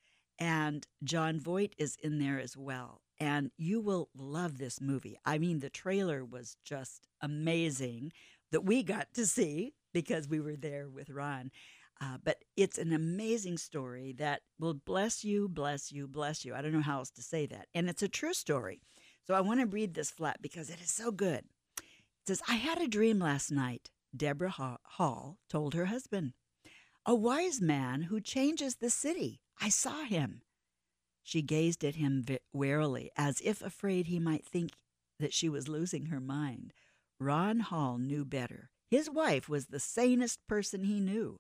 [0.42, 3.02] and Jon Voight is in there as well.
[3.20, 5.20] And you will love this movie.
[5.24, 8.12] I mean, the trailer was just amazing
[8.52, 11.52] that we got to see because we were there with Ron.
[12.02, 16.56] Uh, but it's an amazing story that will bless you, bless you, bless you.
[16.56, 17.68] I don't know how else to say that.
[17.76, 18.82] And it's a true story.
[19.28, 21.44] So I want to read this flat because it is so good.
[21.78, 21.84] It
[22.26, 26.34] says, I had a dream last night, Deborah Hall told her husband.
[27.06, 30.42] A wise man who changes the city I saw him.
[31.24, 34.72] She gazed at him warily, as if afraid he might think
[35.20, 36.74] that she was losing her mind.
[37.20, 38.72] Ron Hall knew better.
[38.90, 41.40] His wife was the sanest person he knew.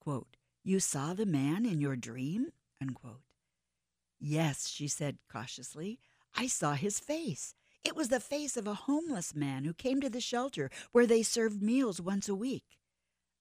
[0.00, 2.48] Quote, you saw the man in your dream?
[2.82, 3.22] Unquote.
[4.18, 6.00] Yes, she said cautiously.
[6.34, 7.54] I saw his face.
[7.84, 11.22] It was the face of a homeless man who came to the shelter where they
[11.22, 12.64] served meals once a week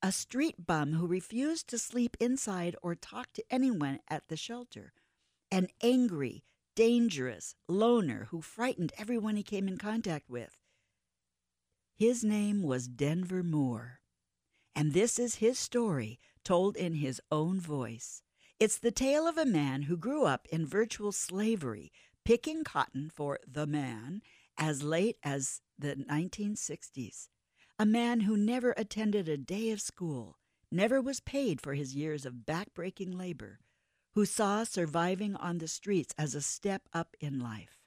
[0.05, 4.93] a street bum who refused to sleep inside or talk to anyone at the shelter,
[5.49, 6.43] an angry,
[6.75, 10.61] dangerous loner who frightened everyone he came in contact with.
[11.95, 14.01] His name was Denver Moore,
[14.75, 18.21] and this is his story told in his own voice.
[18.59, 21.91] It's the tale of a man who grew up in virtual slavery,
[22.23, 24.21] picking cotton for the man
[24.55, 27.29] as late as the 1960s
[27.77, 30.37] a man who never attended a day of school,
[30.71, 33.59] never was paid for his years of backbreaking labor,
[34.13, 37.81] who saw surviving on the streets as a step up in life,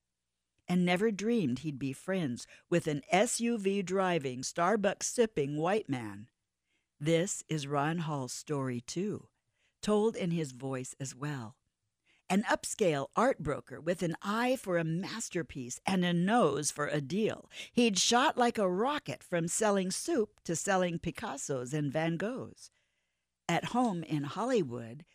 [0.69, 6.29] and never dreamed he'd be friends with an SUV driving, Starbucks sipping white man.
[7.01, 9.29] This is Ron Hall's story, too,
[9.81, 11.57] told in his voice as well.
[12.31, 17.01] An upscale art broker with an eye for a masterpiece and a nose for a
[17.01, 17.51] deal.
[17.73, 22.69] He'd shot like a rocket from selling soup to selling Picassos and Van Goghs.
[23.49, 25.07] At home in Hollywood,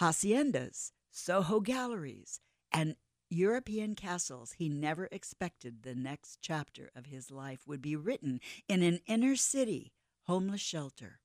[0.00, 2.40] haciendas, Soho galleries,
[2.72, 2.96] and
[3.28, 8.82] European castles, he never expected the next chapter of his life would be written in
[8.82, 9.92] an inner city
[10.22, 11.20] homeless shelter,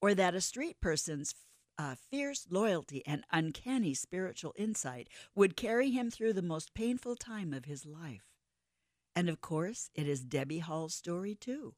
[0.00, 1.34] or that a street person's
[1.78, 7.52] uh, fierce loyalty and uncanny spiritual insight would carry him through the most painful time
[7.52, 8.24] of his life.
[9.16, 11.74] And of course, it is Debbie Hall's story too.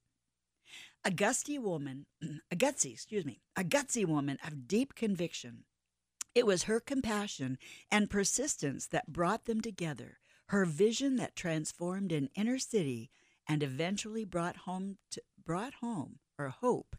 [1.04, 2.06] A gusty woman,
[2.50, 5.64] a gutsy, excuse me, a gutsy woman of deep conviction.
[6.34, 7.58] It was her compassion
[7.90, 10.18] and persistence that brought them together,
[10.48, 13.10] her vision that transformed an inner city
[13.48, 16.96] and eventually brought home to, brought home or hope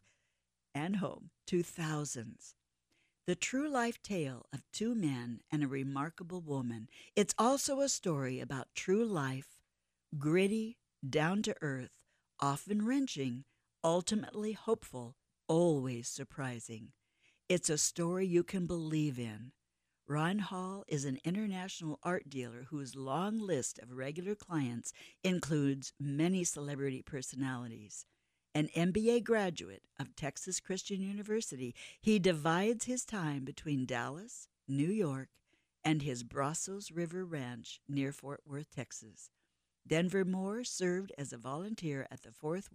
[0.74, 2.57] and home to thousands.
[3.28, 6.88] The true life tale of two men and a remarkable woman.
[7.14, 9.60] It's also a story about true life,
[10.18, 11.92] gritty, down to earth,
[12.40, 13.44] often wrenching,
[13.84, 16.94] ultimately hopeful, always surprising.
[17.50, 19.52] It's a story you can believe in.
[20.08, 26.46] Ron Hall is an international art dealer whose long list of regular clients includes many
[26.46, 28.06] celebrity personalities.
[28.58, 35.30] An MBA graduate of Texas Christian University, he divides his time between Dallas, New York,
[35.86, 39.30] and his Brazos River Ranch near Fort Worth, Texas.
[39.86, 42.66] Denver Moore served as a volunteer at the Fort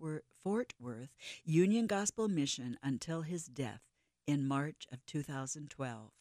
[0.78, 3.82] Worth Union Gospel Mission until his death
[4.24, 6.12] in March of 2012.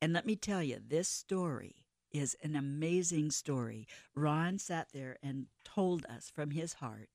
[0.00, 3.86] And let me tell you, this story is an amazing story.
[4.14, 7.10] Ron sat there and told us from his heart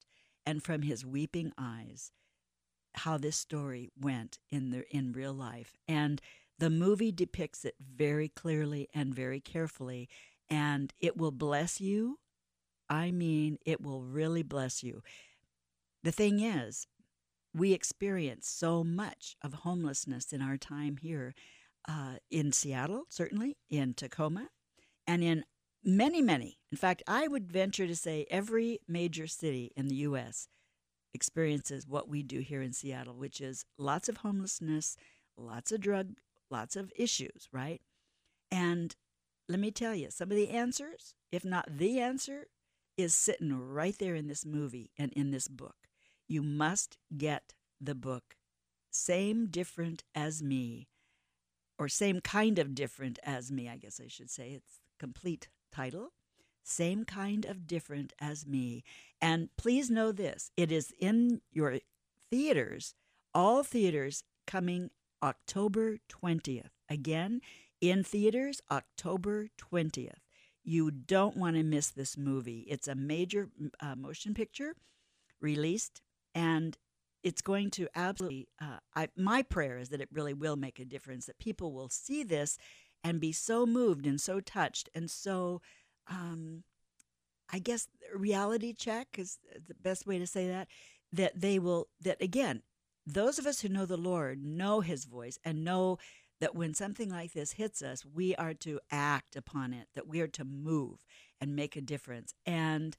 [0.46, 2.12] and from his weeping eyes
[3.00, 5.76] how this story went in the in real life.
[5.88, 6.22] And
[6.60, 10.08] the movie depicts it very clearly and very carefully.
[10.50, 12.20] And it will bless you.
[12.90, 15.02] I mean it will really bless you.
[16.04, 16.88] The thing is
[17.54, 21.34] we experience so much of homelessness in our time here
[21.88, 24.50] uh, in seattle certainly in tacoma
[25.08, 25.46] and in
[25.86, 26.58] many, many.
[26.72, 30.48] In fact, I would venture to say every major city in the U.S.
[31.14, 34.98] experiences what we do here in Seattle, which is lots of homelessness,
[35.38, 36.16] lots of drug,
[36.50, 37.82] lots of issues, right?
[38.52, 38.96] And
[39.48, 42.48] let me tell you, some of the answers, if not the answer,
[42.98, 45.76] is sitting right there in this movie and in this book.
[46.28, 48.36] You must get the book.
[48.90, 50.88] Same different as me,
[51.78, 54.52] or same kind of different as me, I guess I should say.
[54.52, 56.14] It's complete title,
[56.64, 58.84] Same Kind of Different as Me.
[59.22, 61.80] And please know this it is in your
[62.30, 62.96] theaters,
[63.34, 64.92] all theaters coming
[65.24, 66.70] October 20th.
[66.90, 67.42] Again,
[67.82, 70.20] in theaters, October 20th.
[70.64, 72.66] You don't want to miss this movie.
[72.68, 73.50] It's a major
[73.80, 74.76] uh, motion picture
[75.40, 76.02] released,
[76.34, 76.76] and
[77.22, 78.48] it's going to absolutely.
[78.60, 81.90] Uh, I, my prayer is that it really will make a difference, that people will
[81.90, 82.58] see this
[83.06, 85.62] and be so moved and so touched and so
[86.08, 86.64] um,
[87.54, 89.38] I guess reality check is
[89.68, 90.68] the best way to say that
[91.14, 92.64] that they will that again
[93.06, 96.00] those of us who know the Lord know his voice and know
[96.42, 100.20] that when something like this hits us we are to act upon it that we
[100.20, 101.06] are to move
[101.40, 102.34] and make a difference.
[102.44, 102.98] And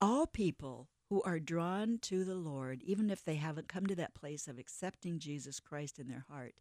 [0.00, 4.14] all people who are drawn to the Lord even if they haven't come to that
[4.14, 6.54] place of accepting Jesus Christ in their heart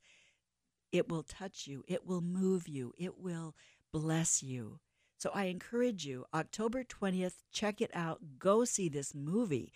[0.91, 3.55] it will touch you, it will move you, it will
[3.91, 4.79] bless you.
[5.17, 8.19] So I encourage you, October 20th, check it out.
[8.37, 9.73] Go see this movie.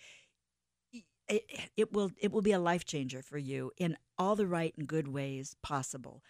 [1.28, 1.44] It,
[1.76, 4.86] it will it will be a life changer for you in all the right and
[4.86, 6.22] good ways possible.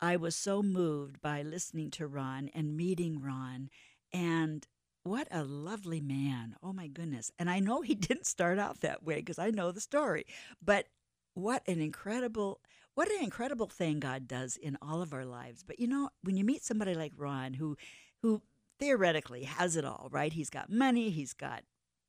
[0.00, 3.68] I was so moved by listening to Ron and meeting Ron
[4.12, 4.66] and
[5.02, 6.56] what a lovely man.
[6.62, 7.30] Oh my goodness.
[7.38, 10.24] And I know he didn't start out that way because I know the story.
[10.62, 10.86] But
[11.34, 12.60] what an incredible
[13.00, 15.64] what an incredible thing God does in all of our lives.
[15.66, 17.78] But you know, when you meet somebody like Ron who
[18.20, 18.42] who
[18.78, 20.34] theoretically has it all, right?
[20.34, 21.62] He's got money, he's got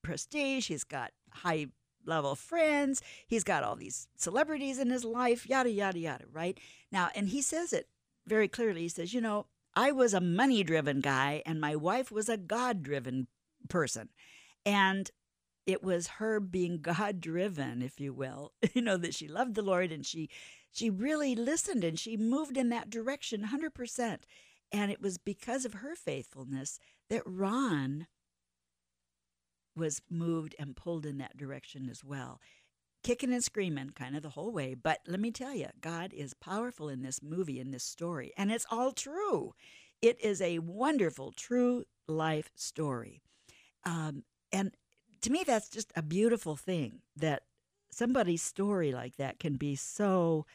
[0.03, 1.67] prestige, he's got high
[2.05, 6.59] level friends, he's got all these celebrities in his life, yada yada yada, right?
[6.91, 7.87] Now, and he says it
[8.27, 8.81] very clearly.
[8.81, 12.35] He says, you know, I was a money driven guy and my wife was a
[12.35, 13.27] God driven
[13.69, 14.09] person.
[14.65, 15.09] And
[15.65, 18.51] it was her being God driven, if you will.
[18.73, 20.29] You know that she loved the Lord and she
[20.71, 24.17] she really listened and she moved in that direction 100%.
[24.71, 28.07] And it was because of her faithfulness that Ron
[29.75, 32.39] was moved and pulled in that direction as well.
[33.03, 34.75] Kicking and screaming kind of the whole way.
[34.75, 38.51] But let me tell you, God is powerful in this movie, in this story, and
[38.51, 39.53] it's all true.
[40.01, 43.21] It is a wonderful, true life story.
[43.85, 44.71] Um, and
[45.21, 47.43] to me, that's just a beautiful thing that
[47.91, 50.45] somebody's story like that can be so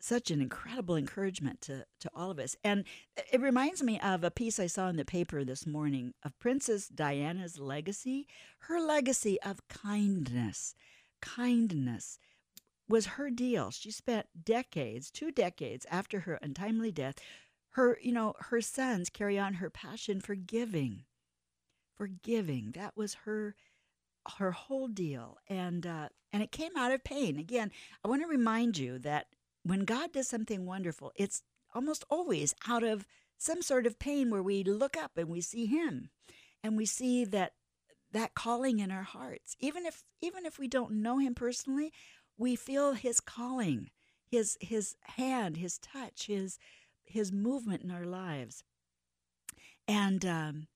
[0.00, 2.54] such an incredible encouragement to, to all of us.
[2.62, 2.84] And
[3.32, 6.88] it reminds me of a piece I saw in the paper this morning of Princess
[6.88, 8.26] Diana's legacy.
[8.58, 10.74] Her legacy of kindness,
[11.22, 12.18] kindness
[12.86, 13.70] was her deal.
[13.70, 17.14] She spent decades, two decades after her untimely death,
[17.70, 21.04] her, you know, her sons carry on her passion for giving.
[21.96, 22.72] For giving.
[22.74, 23.54] That was her
[24.38, 25.38] her whole deal.
[25.48, 27.38] And uh, and it came out of pain.
[27.38, 27.70] Again,
[28.04, 29.28] I want to remind you that
[29.62, 33.06] when God does something wonderful, it's almost always out of
[33.38, 36.10] some sort of pain where we look up and we see him
[36.64, 37.52] and we see that
[38.10, 41.92] that calling in our hearts even if even if we don't know him personally
[42.38, 43.90] we feel his calling
[44.30, 46.56] his his hand his touch his
[47.04, 48.62] his movement in our lives
[49.88, 50.68] and um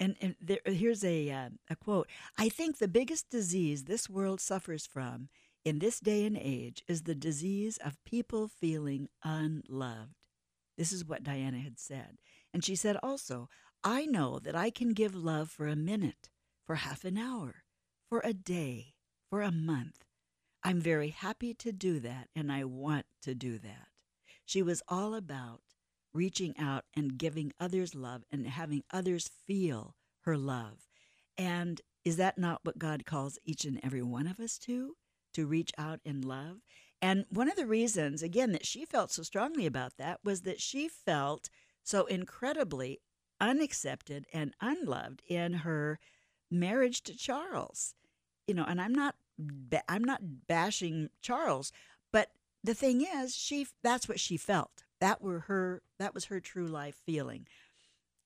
[0.00, 4.40] and, and there, here's a uh, a quote i think the biggest disease this world
[4.40, 5.28] suffers from
[5.64, 10.14] in this day and age is the disease of people feeling unloved.
[10.78, 12.18] This is what Diana had said.
[12.54, 13.48] And she said also,
[13.84, 16.30] I know that I can give love for a minute,
[16.66, 17.64] for half an hour,
[18.08, 18.94] for a day,
[19.28, 20.04] for a month.
[20.64, 23.88] I'm very happy to do that, and I want to do that.
[24.44, 25.60] She was all about
[26.12, 30.88] reaching out and giving others love and having others feel her love.
[31.38, 34.96] And is that not what God calls each and every one of us to?
[35.34, 36.58] to reach out in love.
[37.02, 40.60] And one of the reasons, again, that she felt so strongly about that was that
[40.60, 41.48] she felt
[41.82, 43.00] so incredibly
[43.40, 45.98] unaccepted and unloved in her
[46.50, 47.94] marriage to Charles.
[48.46, 49.14] You know, and I'm not
[49.88, 51.72] I'm not bashing Charles,
[52.12, 52.28] but
[52.62, 54.84] the thing is, she that's what she felt.
[55.00, 57.46] That were her that was her true life feeling.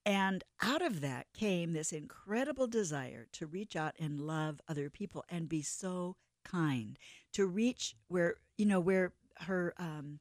[0.06, 5.24] And out of that came this incredible desire to reach out and love other people
[5.30, 6.98] and be so kind
[7.32, 10.20] to reach where you know where her um,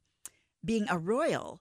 [0.64, 1.60] being a royal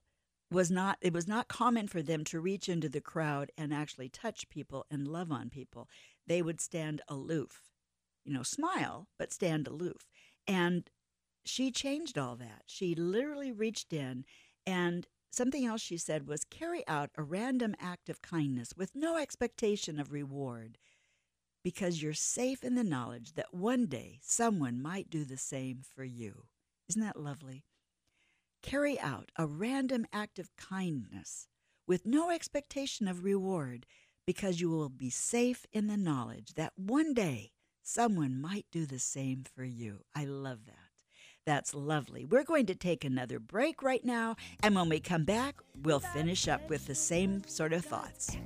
[0.51, 4.09] was not it was not common for them to reach into the crowd and actually
[4.09, 5.89] touch people and love on people.
[6.27, 7.61] They would stand aloof
[8.25, 10.09] you know smile but stand aloof.
[10.47, 10.89] And
[11.45, 12.63] she changed all that.
[12.67, 14.25] She literally reached in
[14.65, 19.17] and something else she said was carry out a random act of kindness with no
[19.17, 20.77] expectation of reward
[21.63, 26.03] because you're safe in the knowledge that one day someone might do the same for
[26.03, 26.43] you.
[26.89, 27.63] Isn't that lovely?
[28.61, 31.47] Carry out a random act of kindness
[31.87, 33.85] with no expectation of reward
[34.25, 37.51] because you will be safe in the knowledge that one day
[37.81, 40.01] someone might do the same for you.
[40.15, 40.82] I love that.
[41.45, 42.23] That's lovely.
[42.25, 46.47] We're going to take another break right now, and when we come back, we'll finish
[46.47, 48.37] up with the same sort of thoughts.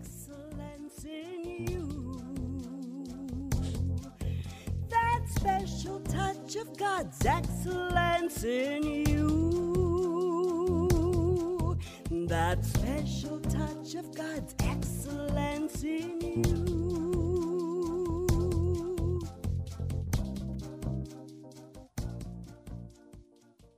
[4.89, 9.37] That special touch of God's excellence in you.
[12.27, 17.16] That special touch of God's excellence in you.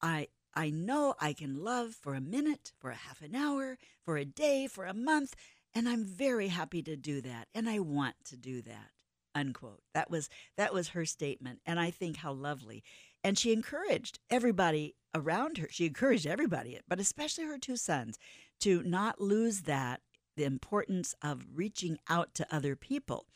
[0.00, 4.16] I I know I can love for a minute, for a half an hour, for
[4.16, 5.34] a day, for a month,
[5.74, 8.92] and I'm very happy to do that, and I want to do that.
[9.34, 9.82] Unquote.
[9.92, 12.82] That was that was her statement, and I think how lovely.
[13.22, 15.68] And she encouraged everybody around her.
[15.70, 18.18] She encouraged everybody, but especially her two sons,
[18.60, 20.00] to not lose that
[20.36, 23.26] the importance of reaching out to other people.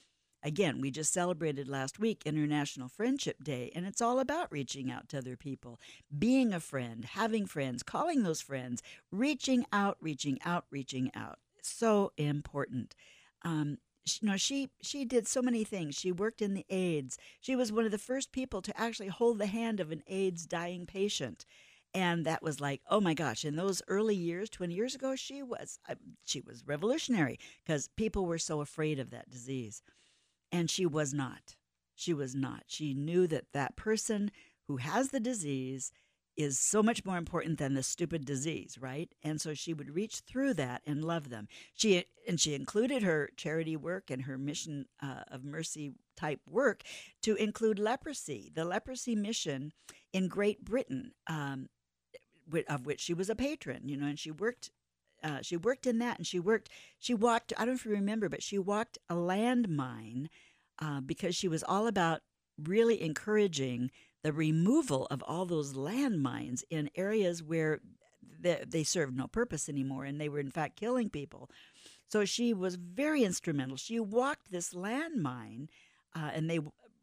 [0.42, 5.08] Again, we just celebrated last week International Friendship Day, and it's all about reaching out
[5.10, 5.78] to other people,
[6.18, 11.38] being a friend, having friends, calling those friends, reaching out, reaching out, reaching out.
[11.62, 12.94] So important.
[13.42, 13.78] Um,
[14.20, 15.94] you know, she she did so many things.
[15.94, 17.18] She worked in the AIDS.
[17.40, 20.46] She was one of the first people to actually hold the hand of an AIDS
[20.46, 21.44] dying patient
[21.94, 25.42] and that was like oh my gosh in those early years 20 years ago she
[25.42, 25.78] was
[26.24, 29.82] she was revolutionary because people were so afraid of that disease
[30.52, 31.56] and she was not.
[31.94, 32.64] She was not.
[32.66, 34.30] She knew that that person
[34.66, 35.92] who has the disease
[36.36, 39.12] is so much more important than the stupid disease, right?
[39.22, 41.48] And so she would reach through that and love them.
[41.74, 46.82] She and she included her charity work and her mission uh, of mercy type work
[47.22, 49.72] to include leprosy, the leprosy mission
[50.12, 51.68] in Great Britain, um,
[52.68, 53.88] of which she was a patron.
[53.88, 54.70] You know, and she worked.
[55.22, 56.70] Uh, she worked in that, and she worked.
[56.98, 57.52] She walked.
[57.56, 60.28] I don't know if you remember, but she walked a landmine
[60.80, 62.20] uh, because she was all about
[62.62, 63.90] really encouraging
[64.22, 67.80] the removal of all those landmines in areas where
[68.40, 71.50] they, they served no purpose anymore and they were in fact killing people.
[72.08, 73.76] So she was very instrumental.
[73.76, 75.68] She walked this landmine
[76.14, 76.60] uh, and they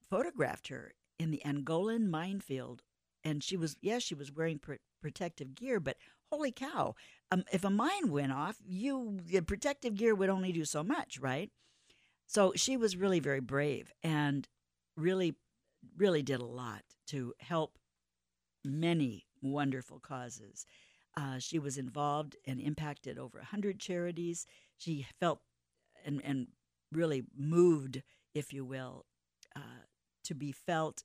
[0.10, 2.84] photographed her in the Angolan minefield.
[3.24, 4.60] And she was, yes, she was wearing
[5.02, 5.98] protective gear, but
[6.32, 6.96] holy cow,
[7.32, 11.20] um, if a mine went off, you the protective gear would only do so much,
[11.20, 11.52] right?
[12.28, 14.48] So she was really very brave and
[14.96, 15.36] really,
[15.98, 17.78] really did a lot to help
[18.66, 20.66] many wonderful causes.
[21.16, 24.46] Uh, she was involved and impacted over 100 charities.
[24.78, 25.40] She felt
[26.06, 26.48] and, and
[26.92, 28.04] really moved,
[28.36, 29.06] if you will,
[29.56, 29.86] uh,
[30.26, 31.04] to be felt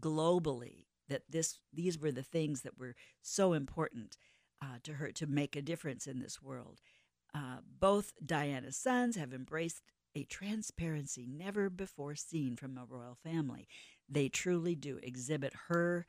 [0.00, 4.16] globally that this these were the things that were so important
[4.62, 6.80] uh, to her to make a difference in this world.
[7.34, 9.82] Uh, both Diana's sons have embraced
[10.14, 13.68] a transparency never before seen from a royal family.
[14.08, 16.06] They truly do exhibit her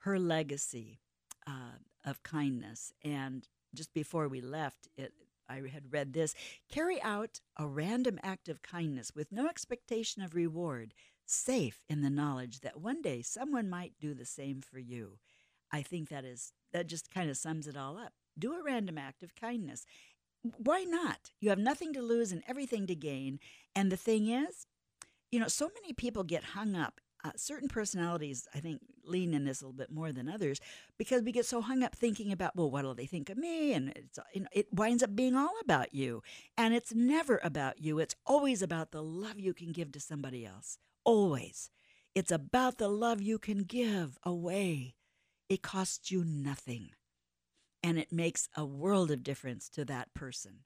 [0.00, 1.00] her legacy
[1.46, 2.92] uh, of kindness.
[3.04, 5.12] And just before we left, it,
[5.48, 6.34] I had read this
[6.70, 10.94] carry out a random act of kindness with no expectation of reward,
[11.26, 15.18] safe in the knowledge that one day someone might do the same for you.
[15.72, 18.12] I think that is that just kind of sums it all up.
[18.38, 19.84] Do a random act of kindness.
[20.58, 21.32] Why not?
[21.40, 23.40] You have nothing to lose and everything to gain.
[23.74, 24.66] And the thing is,
[25.32, 29.44] you know, so many people get hung up uh, certain personalities, I think, lean in
[29.44, 30.60] this a little bit more than others
[30.96, 33.72] because we get so hung up thinking about, well, what will they think of me?
[33.72, 36.22] And it's, you know, it winds up being all about you.
[36.56, 40.46] And it's never about you, it's always about the love you can give to somebody
[40.46, 40.78] else.
[41.06, 41.70] Always.
[42.16, 44.96] It's about the love you can give away.
[45.48, 46.90] It costs you nothing.
[47.82, 50.64] And it makes a world of difference to that person.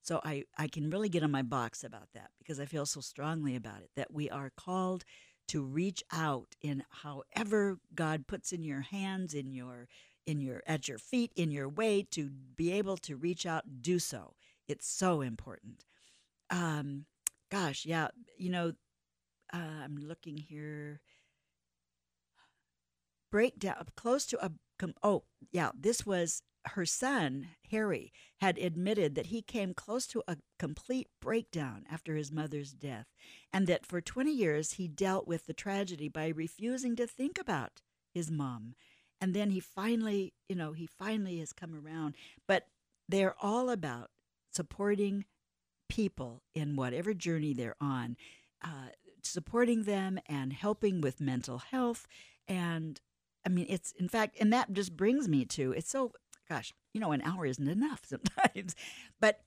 [0.00, 3.00] So I, I can really get on my box about that because I feel so
[3.00, 5.04] strongly about it that we are called
[5.48, 9.88] to reach out in however God puts in your hands, in your
[10.26, 13.98] in your at your feet, in your way to be able to reach out, do
[13.98, 14.34] so.
[14.68, 15.84] It's so important.
[16.50, 17.06] Um,
[17.50, 18.72] gosh, yeah, you know,
[19.52, 21.00] uh, I'm looking here.
[23.30, 24.52] Breakdown close to a
[25.02, 30.36] oh yeah, this was her son, Harry, had admitted that he came close to a
[30.58, 33.06] complete breakdown after his mother's death,
[33.52, 37.80] and that for 20 years he dealt with the tragedy by refusing to think about
[38.12, 38.74] his mom.
[39.20, 42.16] And then he finally, you know, he finally has come around.
[42.48, 42.66] But
[43.08, 44.10] they're all about
[44.50, 45.24] supporting
[45.88, 48.16] people in whatever journey they're on,
[48.64, 48.88] uh,
[49.26, 52.06] supporting them and helping with mental health.
[52.48, 53.00] And
[53.44, 56.12] I mean, it's in fact, and that just brings me to it's so
[56.48, 58.74] gosh, you know, an hour isn't enough sometimes.
[59.20, 59.40] But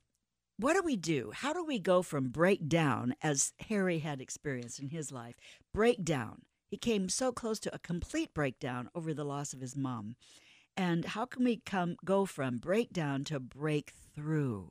[0.58, 1.32] what do we do?
[1.34, 5.36] How do we go from breakdown, as Harry had experienced in his life,
[5.74, 6.44] breakdown?
[6.70, 10.16] He came so close to a complete breakdown over the loss of his mom.
[10.78, 14.70] And how can we come go from breakdown to breakthrough?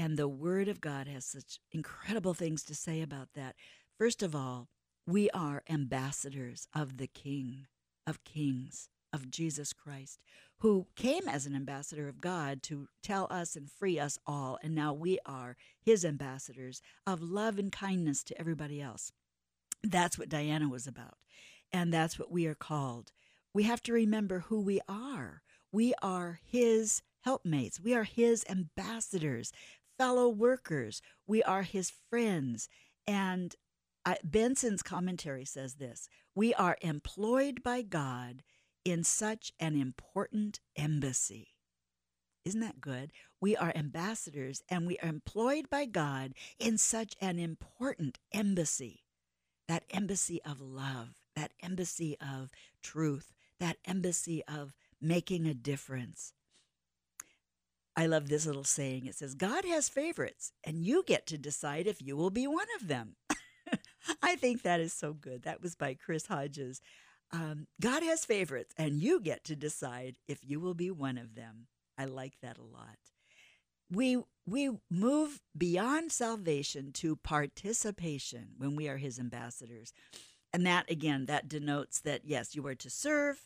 [0.00, 3.54] And the Word of God has such incredible things to say about that.
[3.98, 4.70] First of all,
[5.06, 7.66] we are ambassadors of the King
[8.06, 10.22] of Kings of Jesus Christ,
[10.60, 14.58] who came as an ambassador of God to tell us and free us all.
[14.62, 19.12] And now we are his ambassadors of love and kindness to everybody else.
[19.82, 21.18] That's what Diana was about.
[21.74, 23.12] And that's what we are called.
[23.52, 25.42] We have to remember who we are.
[25.70, 29.52] We are his helpmates, we are his ambassadors,
[30.00, 32.70] fellow workers, we are his friends.
[33.06, 33.54] And
[34.06, 38.42] uh, Benson's commentary says this We are employed by God
[38.82, 41.48] in such an important embassy.
[42.46, 43.12] Isn't that good?
[43.42, 49.04] We are ambassadors and we are employed by God in such an important embassy.
[49.68, 56.32] That embassy of love, that embassy of truth, that embassy of making a difference.
[58.00, 59.04] I love this little saying.
[59.04, 62.66] It says, God has favorites, and you get to decide if you will be one
[62.80, 63.16] of them.
[64.22, 65.42] I think that is so good.
[65.42, 66.80] That was by Chris Hodges.
[67.30, 71.34] Um, God has favorites, and you get to decide if you will be one of
[71.34, 71.66] them.
[71.98, 72.96] I like that a lot.
[73.92, 79.92] We we move beyond salvation to participation when we are His ambassadors,
[80.54, 83.42] and that again that denotes that yes, you are to serve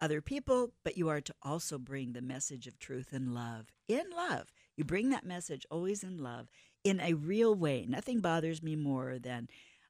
[0.00, 3.66] other people, but you are to also bring the message of truth and love.
[3.88, 6.48] In love, you bring that message always in love,
[6.84, 7.86] in a real way.
[7.88, 9.48] Nothing bothers me more than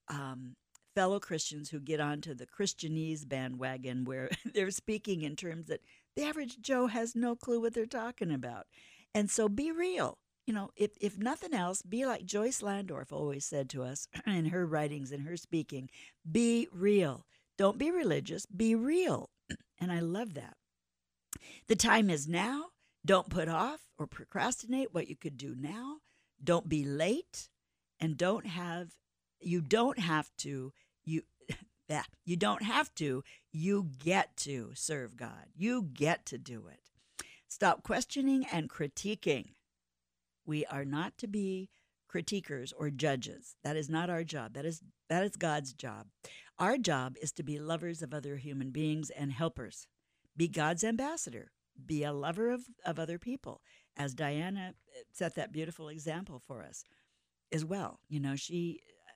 [0.09, 0.57] um,
[0.95, 5.81] fellow Christians who get onto the Christianese bandwagon where they're speaking in terms that
[6.17, 8.67] the average Joe has no clue what they're talking about.
[9.15, 10.19] And so be real.
[10.47, 14.47] You know, if, if nothing else, be like Joyce Landorf always said to us in
[14.47, 15.89] her writings and her speaking
[16.31, 17.25] be real.
[17.57, 19.31] Don't be religious, be real.
[19.81, 20.57] And I love that.
[21.69, 22.67] The time is now.
[23.05, 25.97] Don't put off or procrastinate what you could do now.
[26.43, 27.49] Don't be late
[28.01, 28.89] and don't have
[29.41, 30.73] you don't have to
[31.05, 31.23] you
[31.89, 33.23] that you don't have to
[33.53, 36.81] you get to serve god you get to do it
[37.49, 39.51] stop questioning and critiquing
[40.47, 41.69] we are not to be
[42.13, 46.07] critiquers or judges that is not our job that is that is god's job
[46.59, 49.87] our job is to be lovers of other human beings and helpers
[50.37, 51.53] be god's ambassador
[51.87, 53.61] be a lover of, of other people
[53.99, 56.85] as diana uh, set that beautiful example for us
[57.53, 59.11] as well you know she uh,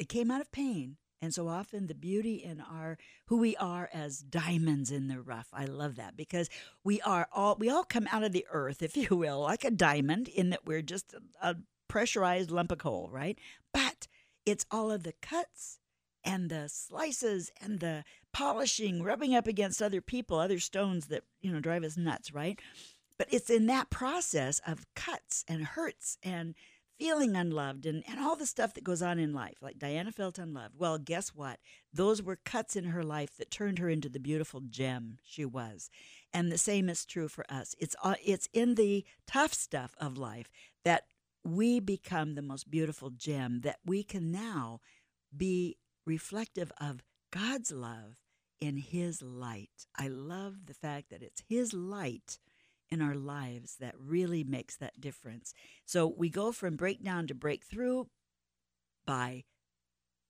[0.00, 0.96] it came out of pain.
[1.22, 5.48] And so often the beauty in our who we are as diamonds in the rough.
[5.52, 6.48] I love that because
[6.82, 9.70] we are all we all come out of the earth, if you will, like a
[9.70, 11.56] diamond in that we're just a, a
[11.88, 13.38] pressurized lump of coal, right?
[13.74, 14.08] But
[14.46, 15.78] it's all of the cuts
[16.24, 21.52] and the slices and the polishing, rubbing up against other people, other stones that, you
[21.52, 22.60] know, drive us nuts, right?
[23.18, 26.54] But it's in that process of cuts and hurts and
[26.98, 29.56] feeling unloved and, and all the stuff that goes on in life.
[29.62, 30.74] Like Diana felt unloved.
[30.78, 31.58] Well, guess what?
[31.92, 35.88] Those were cuts in her life that turned her into the beautiful gem she was.
[36.32, 37.74] And the same is true for us.
[37.78, 40.50] It's, uh, it's in the tough stuff of life
[40.84, 41.04] that
[41.44, 44.80] we become the most beautiful gem, that we can now
[45.36, 45.76] be
[46.06, 48.16] reflective of God's love
[48.60, 49.86] in His light.
[49.96, 52.38] I love the fact that it's His light
[52.90, 55.54] in our lives that really makes that difference.
[55.86, 58.04] So we go from breakdown to breakthrough
[59.06, 59.44] by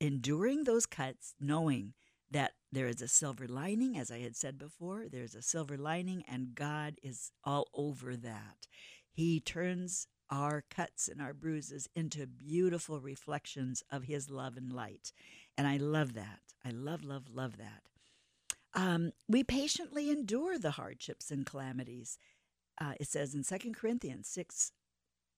[0.01, 1.95] enduring those cuts, knowing
[2.31, 6.23] that there is a silver lining, as I had said before, there's a silver lining,
[6.29, 8.69] and God is all over that.
[9.11, 15.13] He turns our cuts and our bruises into beautiful reflections of His love and light.
[15.59, 16.41] And I love that.
[16.65, 17.83] I love, love, love that.
[18.73, 22.19] Um, we patiently endure the hardships and calamities
[22.81, 24.73] uh, it says in Second Corinthians 6,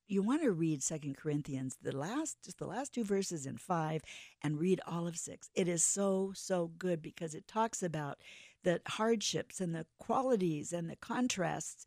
[0.06, 4.02] you want to read Second Corinthians, the last, just the last two verses in five,
[4.42, 5.48] and read all of six.
[5.54, 8.18] It is so, so good because it talks about
[8.62, 11.86] the hardships and the qualities and the contrasts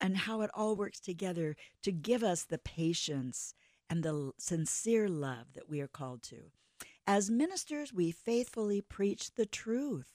[0.00, 3.54] and how it all works together to give us the patience
[3.88, 6.50] and the sincere love that we are called to.
[7.06, 10.12] As ministers, we faithfully preach the truth.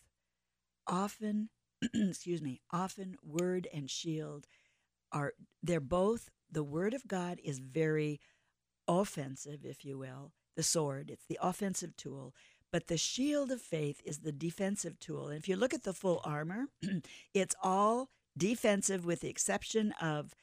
[0.88, 1.50] Often,
[1.94, 4.48] excuse me, often word and shield
[5.12, 8.20] are they're both the word of God is very
[8.88, 12.34] offensive, if you will, the sword, it's the offensive tool,
[12.72, 15.28] but the shield of faith is the defensive tool.
[15.28, 16.68] And if you look at the full armor,
[17.34, 20.34] it's all defensive with the exception of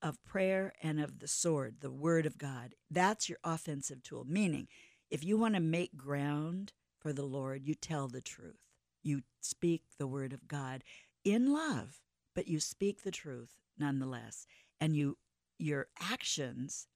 [0.00, 2.74] of prayer and of the sword, the word of God.
[2.88, 4.24] That's your offensive tool.
[4.24, 4.68] Meaning,
[5.10, 8.60] if you want to make ground for the Lord, you tell the truth.
[9.02, 10.84] You speak the word of God
[11.24, 12.00] in love,
[12.34, 14.46] but you speak the truth nonetheless.
[14.80, 15.18] And you
[15.58, 16.86] your actions,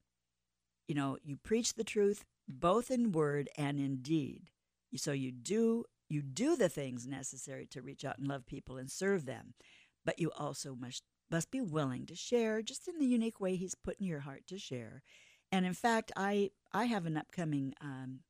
[0.87, 4.51] you know, you preach the truth both in word and in deed.
[4.97, 8.91] So you do you do the things necessary to reach out and love people and
[8.91, 9.55] serve them,
[10.05, 13.75] but you also must must be willing to share just in the unique way He's
[13.75, 15.03] put in your heart to share.
[15.51, 18.21] And in fact, I I have an upcoming um,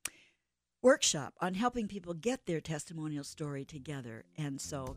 [0.82, 4.24] workshop on helping people get their testimonial story together.
[4.36, 4.96] And so,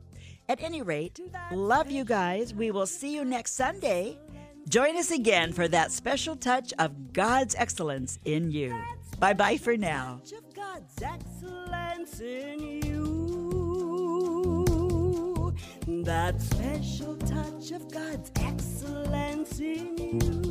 [0.50, 1.20] at any rate,
[1.52, 2.54] love you guys.
[2.54, 4.18] We will see you next Sunday.
[4.68, 8.76] Join us again for that special touch of God's excellence in you.
[9.20, 10.22] Bye bye for now.
[16.06, 20.45] That special touch of God's excellence in you.